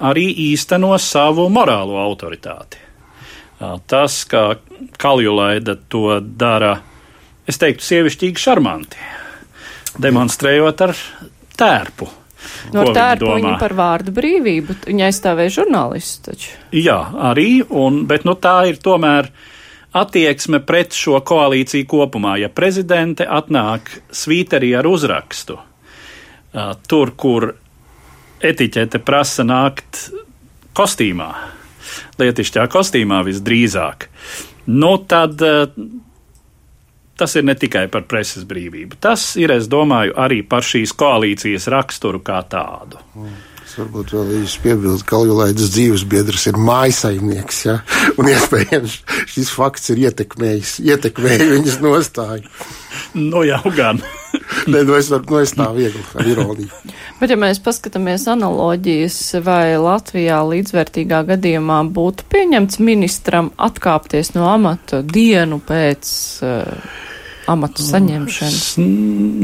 [0.00, 2.80] arī īsteno savu morālo autoritāti.
[3.90, 4.54] Tas, kā
[4.96, 6.78] Kaljulaida to dara,
[7.44, 9.04] es teiktu, sievišķīgi šarmanti,
[10.00, 10.96] demonstrējot ar
[11.60, 12.08] tērpu.
[12.72, 16.54] No nu, tērpu viņa par vārdu brīvību, viņa aizstāvēja žurnālistu taču.
[16.72, 16.98] Jā,
[17.30, 19.48] arī, un, bet nu, tā ir tomēr uh,
[19.96, 22.36] attieksme pret šo koalīciju kopumā.
[22.40, 25.58] Ja prezidente atnāk svīterī ar uzrakstu,
[26.90, 27.50] tur, kur
[28.40, 30.06] etiķete prasa nākt
[30.76, 31.30] kostīmā,
[32.20, 34.06] lietišķā kostīmā visdrīzāk,
[34.70, 35.42] nu tad
[37.20, 38.96] tas ir ne tikai par preses brīvību.
[39.02, 43.02] Tas ir, es domāju, arī par šīs koalīcijas raksturu kā tādu.
[43.12, 43.34] Mm.
[43.70, 47.76] Es varbūt vēl īsi piebildu, ka Kaljulaidas dzīves biedrs ir mājasaimnieks, ja?
[48.18, 48.96] un iespējams
[49.30, 52.48] šis fakts ir ietekmējis, ietekmēja viņas nostāju.
[53.14, 54.00] Nu jau gan.
[54.66, 56.80] Nē, nu es, var, nu es tā viegli ar ironiju.
[57.20, 65.04] Bet ja mēs paskatāmies analoģijas, vai Latvijā līdzvērtīgā gadījumā būtu pieņemts ministram atkāpties no amata
[65.06, 66.10] dienu pēc
[66.42, 67.06] uh,
[67.50, 68.58] amatu saņemšanu?
[68.60, 68.74] Es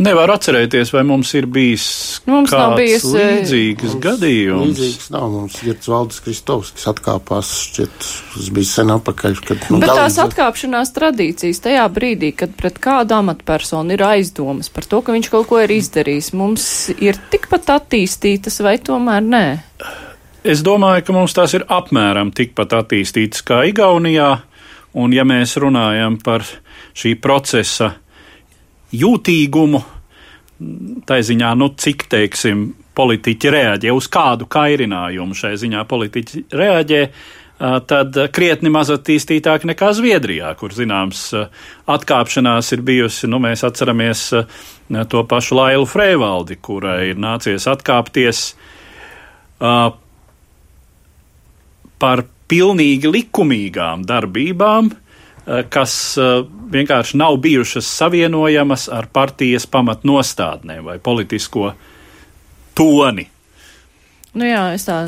[0.06, 1.86] nevaru atcerēties, vai mums ir bijis
[2.28, 4.66] mums nav bijis līdzīgs mums gadījums.
[4.70, 5.28] Līdzīgs nav.
[5.36, 9.38] Mums ir Valdis Kristovs, kas atkāpās, šķiet, tas bija sen apakaļ.
[9.46, 14.88] Kad, nu, Bet tās atkāpšanās tradīcijas tajā brīdī, kad pret kādu amatpersonu ir aizdomas par
[14.88, 19.46] to, ka viņš kaut ko ir izdarījis, mums ir tikpat attīstītas vai tomēr nē?
[20.46, 24.28] Es domāju, ka mums tās ir apmēram tikpat attīstītas kā Igaunijā,
[24.94, 26.46] un ja mēs runājam par
[26.96, 27.92] šī procesa
[28.96, 29.82] jūtīgumu,
[31.06, 37.02] tā ziņā, nu, cik, teiksim, politiķi reaģē uz kādu kairinājumu šai ziņā politiķi reaģē,
[37.88, 41.28] tad krietni maz attīstītāk nekā Zviedrijā, kur, zināms,
[41.88, 44.28] atkāpšanās ir bijusi, nu, mēs atceramies
[45.12, 48.50] to pašu Lailu Freivaldi, kurai ir nācies atkāpties
[52.00, 54.92] par pilnīgi likumīgām darbībām,
[55.46, 56.42] kas eh,
[56.72, 61.72] vienkārši nav bijušas savienojamas ar partijas pamatnostādnēm vai politisko
[62.74, 63.28] toni.
[64.36, 64.98] Nu jā, es tā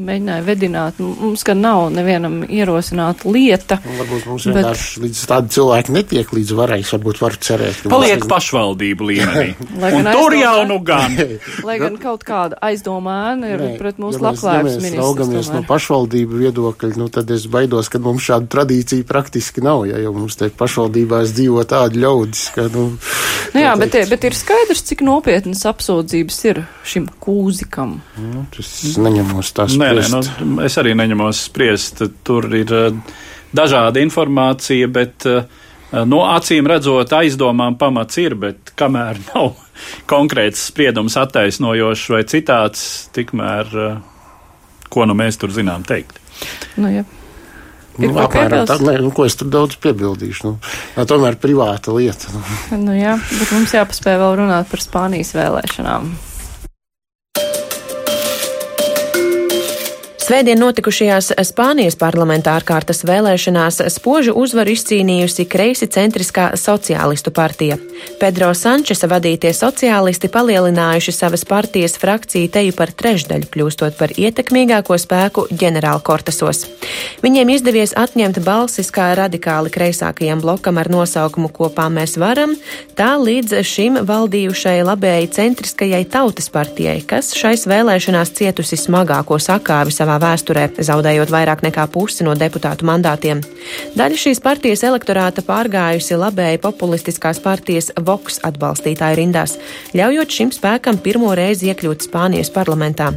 [0.00, 1.00] mēģināju vedināt.
[1.04, 3.76] Mums gan nav nevienam ierosināta lieta.
[3.84, 4.56] Nu, varbūt mums bet...
[4.56, 7.82] vienkārši līdz tādi cilvēki netiek līdz varai, varbūt var cerēt.
[7.92, 8.28] Paliek mēs...
[8.30, 9.52] pašvaldību līmenī.
[10.00, 11.18] Un tur jau nu gan.
[11.68, 15.02] Lai gan kaut kāda aizdomāna ir Nē, pret mūsu ja labklājības ja ministrs.
[15.02, 20.00] Raugamies no pašvaldību viedokļa, nu tad es baidos, ka mums šāda tradīcija praktiski nav, ja
[20.00, 22.86] jau mums te pašvaldībās dzīvo tādi ļaudis, ka, nu.
[23.50, 27.98] Nu jā, bet, bet ir skaidrs, cik nopietnas apsūdzības ir šim kūzikam.
[28.20, 32.04] Nu, tas Es neņemos tās nē, nē, nu, es arī neņemos spriest.
[32.26, 33.16] Tur ir uh,
[33.56, 35.42] dažāda informācija, bet uh,
[36.08, 39.52] no acīm redzot, aizdomām pamats ir, bet kamēr nav
[40.10, 43.98] konkrēts spriedums attaisnojošs vai citāds, tikmēr uh,
[44.90, 46.18] ko nu mēs tur zinām teikt.
[46.80, 47.06] Nu, ja.
[48.00, 50.46] Nu, apmēram tā, nē, nu, ko es tur daudz piebildīšu.
[50.46, 50.54] Nu,
[50.94, 52.32] tā tomēr privāta lieta.
[52.32, 52.42] Nu.
[52.86, 56.08] Nu, jā, bet mums jāpaspēj vēl runāt par Spānijas vēlēšanām.
[60.30, 67.80] Svētdien notikušajās Spānijas parlamentā ārkārtas vēlēšanās spožu uzvaru izcīnījusi kreisi centriskā sociālistu partija.
[68.20, 75.48] Pedro Sančesa vadītie sociālisti palielinājuši savas partijas frakciju teju par trešdaļu, kļūstot par ietekmīgāko spēku
[75.50, 76.62] ģenerāla kortesos.
[77.26, 82.54] Viņiem izdevies atņemt balsis kā radikāli kreisākajam blokam ar nosaukumu Kopā mēs varam,
[82.94, 90.19] tā līdz šim valdījušai labēji centriskajai tautas partijai, kas šais vēlēšanās cietusi smagāko sakāvi savā
[90.20, 93.42] vēsturē, zaudējot vairāk nekā pusi no deputātu mandātiem.
[93.96, 99.56] Daļa šīs partijas elektorāta pārgājusi labēji populistiskās partijas Vox atbalstītāju rindās,
[99.96, 103.10] ļaujot šim spēkam pirmo reizi iekļūt Spānijas parlamentā.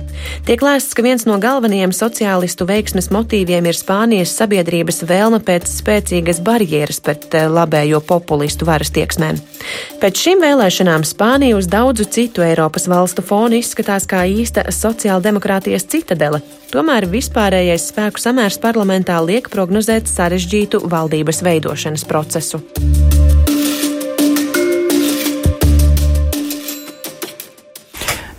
[0.48, 6.42] Tiek lēsts, ka viens no galvenajiem sociālistu veiksmes motīviem ir Spānijas sabiedrības vēlme pēc spēcīgas
[6.44, 9.40] barjeras pret eh, labējo populistu varas tieksmēm.
[10.02, 16.42] Pēc šīm vēlēšanām Spānija uz daudzu citu Eiropas valstu fonu izskatās kā īsta sociāldemokrātijas citadele.
[16.74, 22.62] Tomēr vispārējais spēku samērs parlamentā liek prognozēt sarežģītu valdības veidošanas procesu.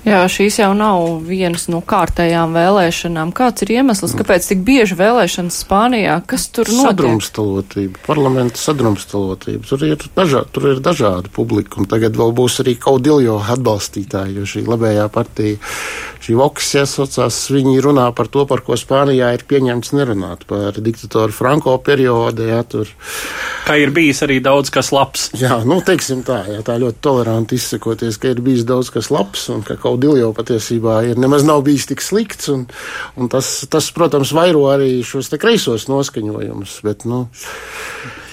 [0.05, 3.31] Jā, šīs jau nav vienas no kārtējām vēlēšanām.
[3.37, 6.19] Kāds ir iemesls, kāpēc tik bieži vēlēšanas Spānijā?
[6.29, 6.91] Kas tur notiek?
[6.91, 9.65] Sadrumstalotība, parlamenta sadrumstalotība.
[9.71, 14.51] Tur ir, dažā, tur ir dažādi publika, un tagad vēl būs arī kaudiljo atbalstītāji, jo
[14.53, 15.73] šī labējā partija,
[16.21, 21.33] šī Voks iesaucās, viņi runā par to, par ko Spānijā ir pieņemts nerunāt, par diktatoru
[21.33, 22.93] Franko periodu, jā, tur.
[23.65, 25.31] Kā ir bijis arī daudz kas labs.
[25.41, 29.47] Jā, nu, teiksim tā, jā, tā ļoti toleranti izsakoties, ka ir bijis daudz kas labs
[29.53, 32.67] un ka kaut Kaudiljo patiesībā ir nemaz nav bijis tik slikts, un,
[33.17, 37.25] un tas, tas, protams, vairo arī šos kreisos noskaņojumus, bet, nu,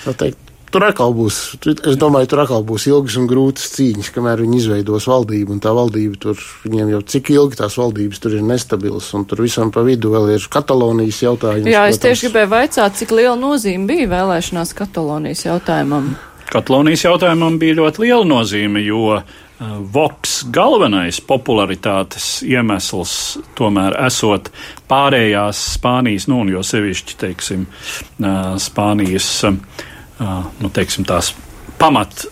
[0.04, 4.44] tā teikt, Tur atkal būs, es domāju, tur atkal būs ilgas un grūtas cīņas, kamēr
[4.46, 5.58] viņi izveidos valdību.
[5.58, 9.44] Un tā valdība tur, viņiem jau cik ilgi tās valdības tur ir nestabilas, un tur
[9.44, 11.68] visam pa vidu vēl ir Katalonijas jautājums.
[11.68, 12.04] Jā, es protams.
[12.08, 16.14] tieši gribēju vaicāt, cik liela nozīme bija vēlēšanās Katalonijas jautājumam.
[16.52, 19.22] Katalonijas jautājumam bija ļoti liela nozīme, jo
[19.62, 23.12] Eh, Voks galvenais popularitātes iemesls
[23.58, 24.50] tomēr esot
[24.90, 29.84] pārējās Spānijas, nu, un jo sevišķi, teiksim, eh, Spānijas, eh,
[30.22, 31.34] nu, teiksim, tās
[31.82, 32.26] pamat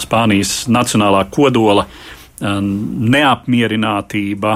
[0.00, 1.84] Spānijas nacionālā kodola
[2.40, 4.54] neapmierinātība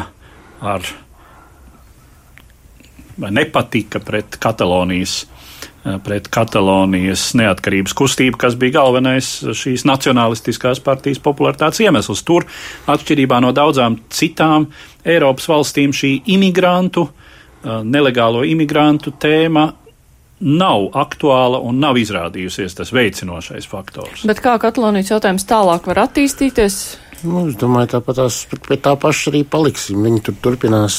[0.65, 0.83] ar
[3.31, 5.27] nepatika pret Katalonijas
[6.05, 12.23] pret Katalonijas neatkarības kustību, kas bija galvenais šīs nacionālistiskās partijas popularitātes iemesls.
[12.25, 12.47] Tur,
[12.89, 14.71] atšķirībā no daudzām citām
[15.05, 17.11] Eiropas valstīm, šī imigrantu,
[17.85, 19.67] nelegālo imigrantu tēma
[20.41, 24.27] nav aktuāla un nav izrādījusies tas veicinošais faktors.
[24.29, 26.83] Bet kā Katalonijas jautājums tālāk var attīstīties?
[27.25, 30.03] Nu, es domāju, tāpat tās pie tā paša arī paliksim.
[30.05, 30.97] Viņi tur turpinās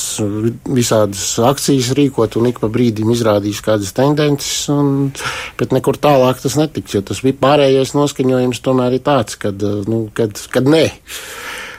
[0.66, 5.12] visādas akcijas rīkot un ik pa brīdim izrādīs kādas tendences, un,
[5.60, 9.62] bet nekur tālāk tas netiks, jo tas bija pārējais noskaņojums tomēr ir tāds, kad,
[9.92, 10.88] nu, kad, kad nē.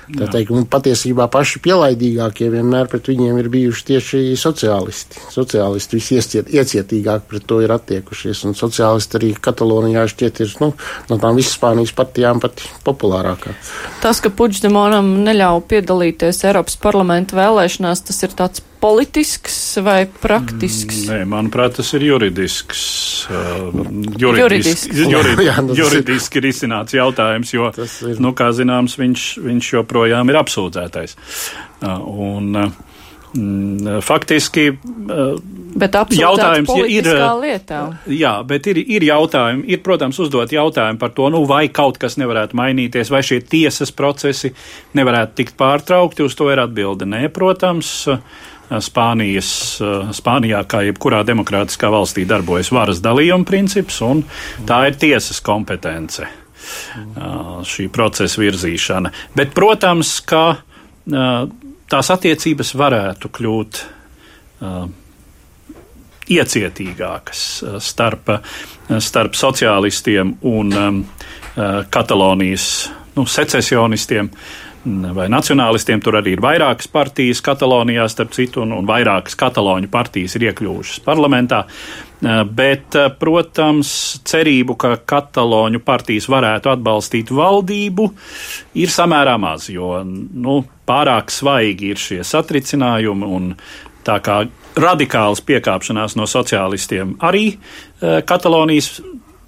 [0.06, 5.18] Tā teikt, un patiesībā paši pielaidīgākie vienmēr pret viņiem ir bijuši tieši sociālisti.
[5.34, 10.70] Sociālisti visiecietīgāk pret to ir attiekušies, un sociālisti arī Katalonijā šķiet ir nu,
[11.10, 13.56] no tām Spānijas partijām pati populārākā.
[14.04, 21.02] Tas, ka Puģdemonam neļauj piedalīties Eiropas parlamenta vēlēšanās, tas ir tāds politisks vai praktisks?
[21.10, 22.82] Nē, manuprāt, tas ir juridisks.
[23.26, 23.70] Uh,
[24.22, 24.86] juridisks.
[25.16, 28.20] Juridiski, nu, juridiski ir izcināts jautājums, jo, ir.
[28.22, 31.16] nu, kā zināms, viņš, viņš joprojām ir apsūdzētais.
[31.82, 31.96] Uh,
[32.30, 32.96] un, uh,
[33.36, 34.70] Mm, faktiski
[35.76, 37.08] bet jautājums ir.
[37.42, 37.80] Lietā.
[38.08, 42.16] Jā, bet ir, ir jautājumi, ir, protams, uzdot jautājumu par to, nu, vai kaut kas
[42.20, 44.54] nevarētu mainīties, vai šie tiesas procesi
[44.96, 46.24] nevarētu tikt pārtraukti.
[46.24, 48.06] Uz to ir atbilde nē, protams.
[48.82, 49.50] Spānijas,
[50.16, 54.24] Spānijā, kā jebkurā demokrātiskā valstī, darbojas varas dalījuma princips, un
[54.66, 56.26] tā ir tiesas kompetence
[57.70, 59.12] šī procesa virzīšana.
[59.38, 60.44] Bet, protams, ka
[61.06, 63.82] tās attiecības varētu kļūt
[64.66, 64.86] uh,
[66.26, 67.42] iecietīgākas
[67.82, 68.30] starp,
[68.98, 71.04] starp sociālistiem un
[71.90, 72.66] Katalonijas
[73.16, 74.30] nu, secesionistiem
[75.14, 76.00] vai nacionālistiem.
[76.02, 81.02] Tur arī ir vairākas partijas Katalonijā, starp citu, un, un vairākas kataloņu partijas ir iekļuvušas
[81.06, 81.64] parlamentā.
[82.56, 83.90] Bet, protams,
[84.24, 88.08] cerību, ka kataloņu partijas varētu atbalstīt valdību,
[88.80, 93.52] ir samērā maz, jo nu, pārāk svaigi ir šie satricinājumi un
[94.06, 94.44] tā kā
[94.78, 97.56] radikāls piekāpšanās no sociālistiem arī
[98.00, 99.00] Katalonijas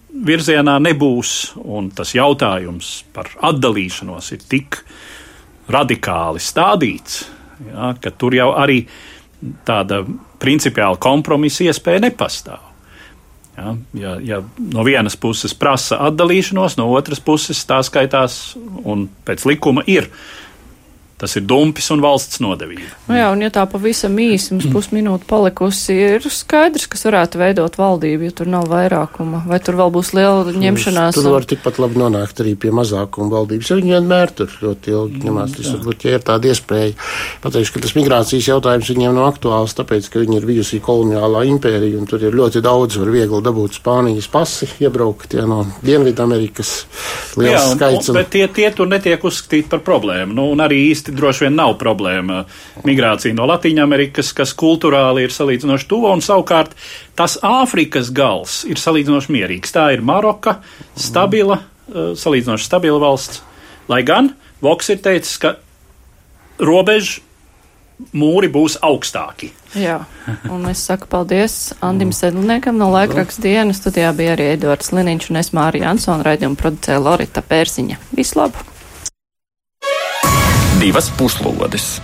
[0.09, 4.81] virzienā nebūs, un tas jautājums par atdalīšanos ir tik
[5.69, 7.23] radikāli stādīts,
[7.69, 8.83] ja, ka tur jau arī
[9.69, 10.03] tāda
[10.43, 12.65] principiāla kompromisa iespēja nepastāv.
[13.59, 14.39] Ja, ja, ja
[14.71, 18.55] no vienas puses prasa atdalīšanos, no otras puses tā skaitās
[18.87, 20.07] un pēc likuma ir
[21.19, 22.87] Tas ir dumpis un valsts nodevība.
[23.09, 27.75] Nu jā, un ja tā pavisam īsi mums pusminūte palikusi, ir skaidrs, kas varētu veidot
[27.79, 31.19] valdību, ja tur nav vairākuma, vai tur vēl būs liela ņemšanās.
[31.19, 35.25] Tur var tikpat labi nonākt arī pie mazākuma valdības, jo viņi vienmēr tur ļoti ilgi
[35.25, 35.57] ņemās.
[35.59, 36.95] Tas varbūt, ja ir tāda iespēja,
[37.43, 41.99] pateikšu, ka tas migrācijas jautājums viņiem nav aktuāls, tāpēc, ka viņi ir bijusi koloniālā impērija,
[41.99, 46.73] un tur ir ļoti daudz, var viegli dabūt Spānijas pasi, iebraukt ja, no Dienvidamerikas
[47.39, 48.11] liels jā, un, skaits.
[48.13, 50.35] Un, bet tie, tie tur netiek uzskatīti par problēmu.
[50.39, 52.45] Nu, un arī īsti īsti droši vien nav problēma
[52.85, 56.75] migrācija no Latvijas-Amerikas, kas kultūrāli ir salīdzinoši tuva, un savukārt
[57.17, 59.73] tas Āfrikas gals ir salīdzinoši mierīgs.
[59.73, 60.61] Tā ir Maroka,
[60.97, 63.43] stabila, eh, salīdzinoši stabila valsts.
[63.89, 65.55] Lai gan Voks ir teicis, ka
[66.59, 67.21] robeža
[68.13, 69.53] mūri būs augstāki.
[69.75, 70.05] Jā,
[70.51, 73.79] un es saku paldies Andim Sedlniekam no laikraksta dienas.
[73.79, 77.99] Studijā bija arī Edvards Liniņš un es Mārija Ansona raidījumu producēja Lorita Pērziņa.
[78.19, 78.78] Vislabāk!
[80.79, 82.01] Divas puslodes.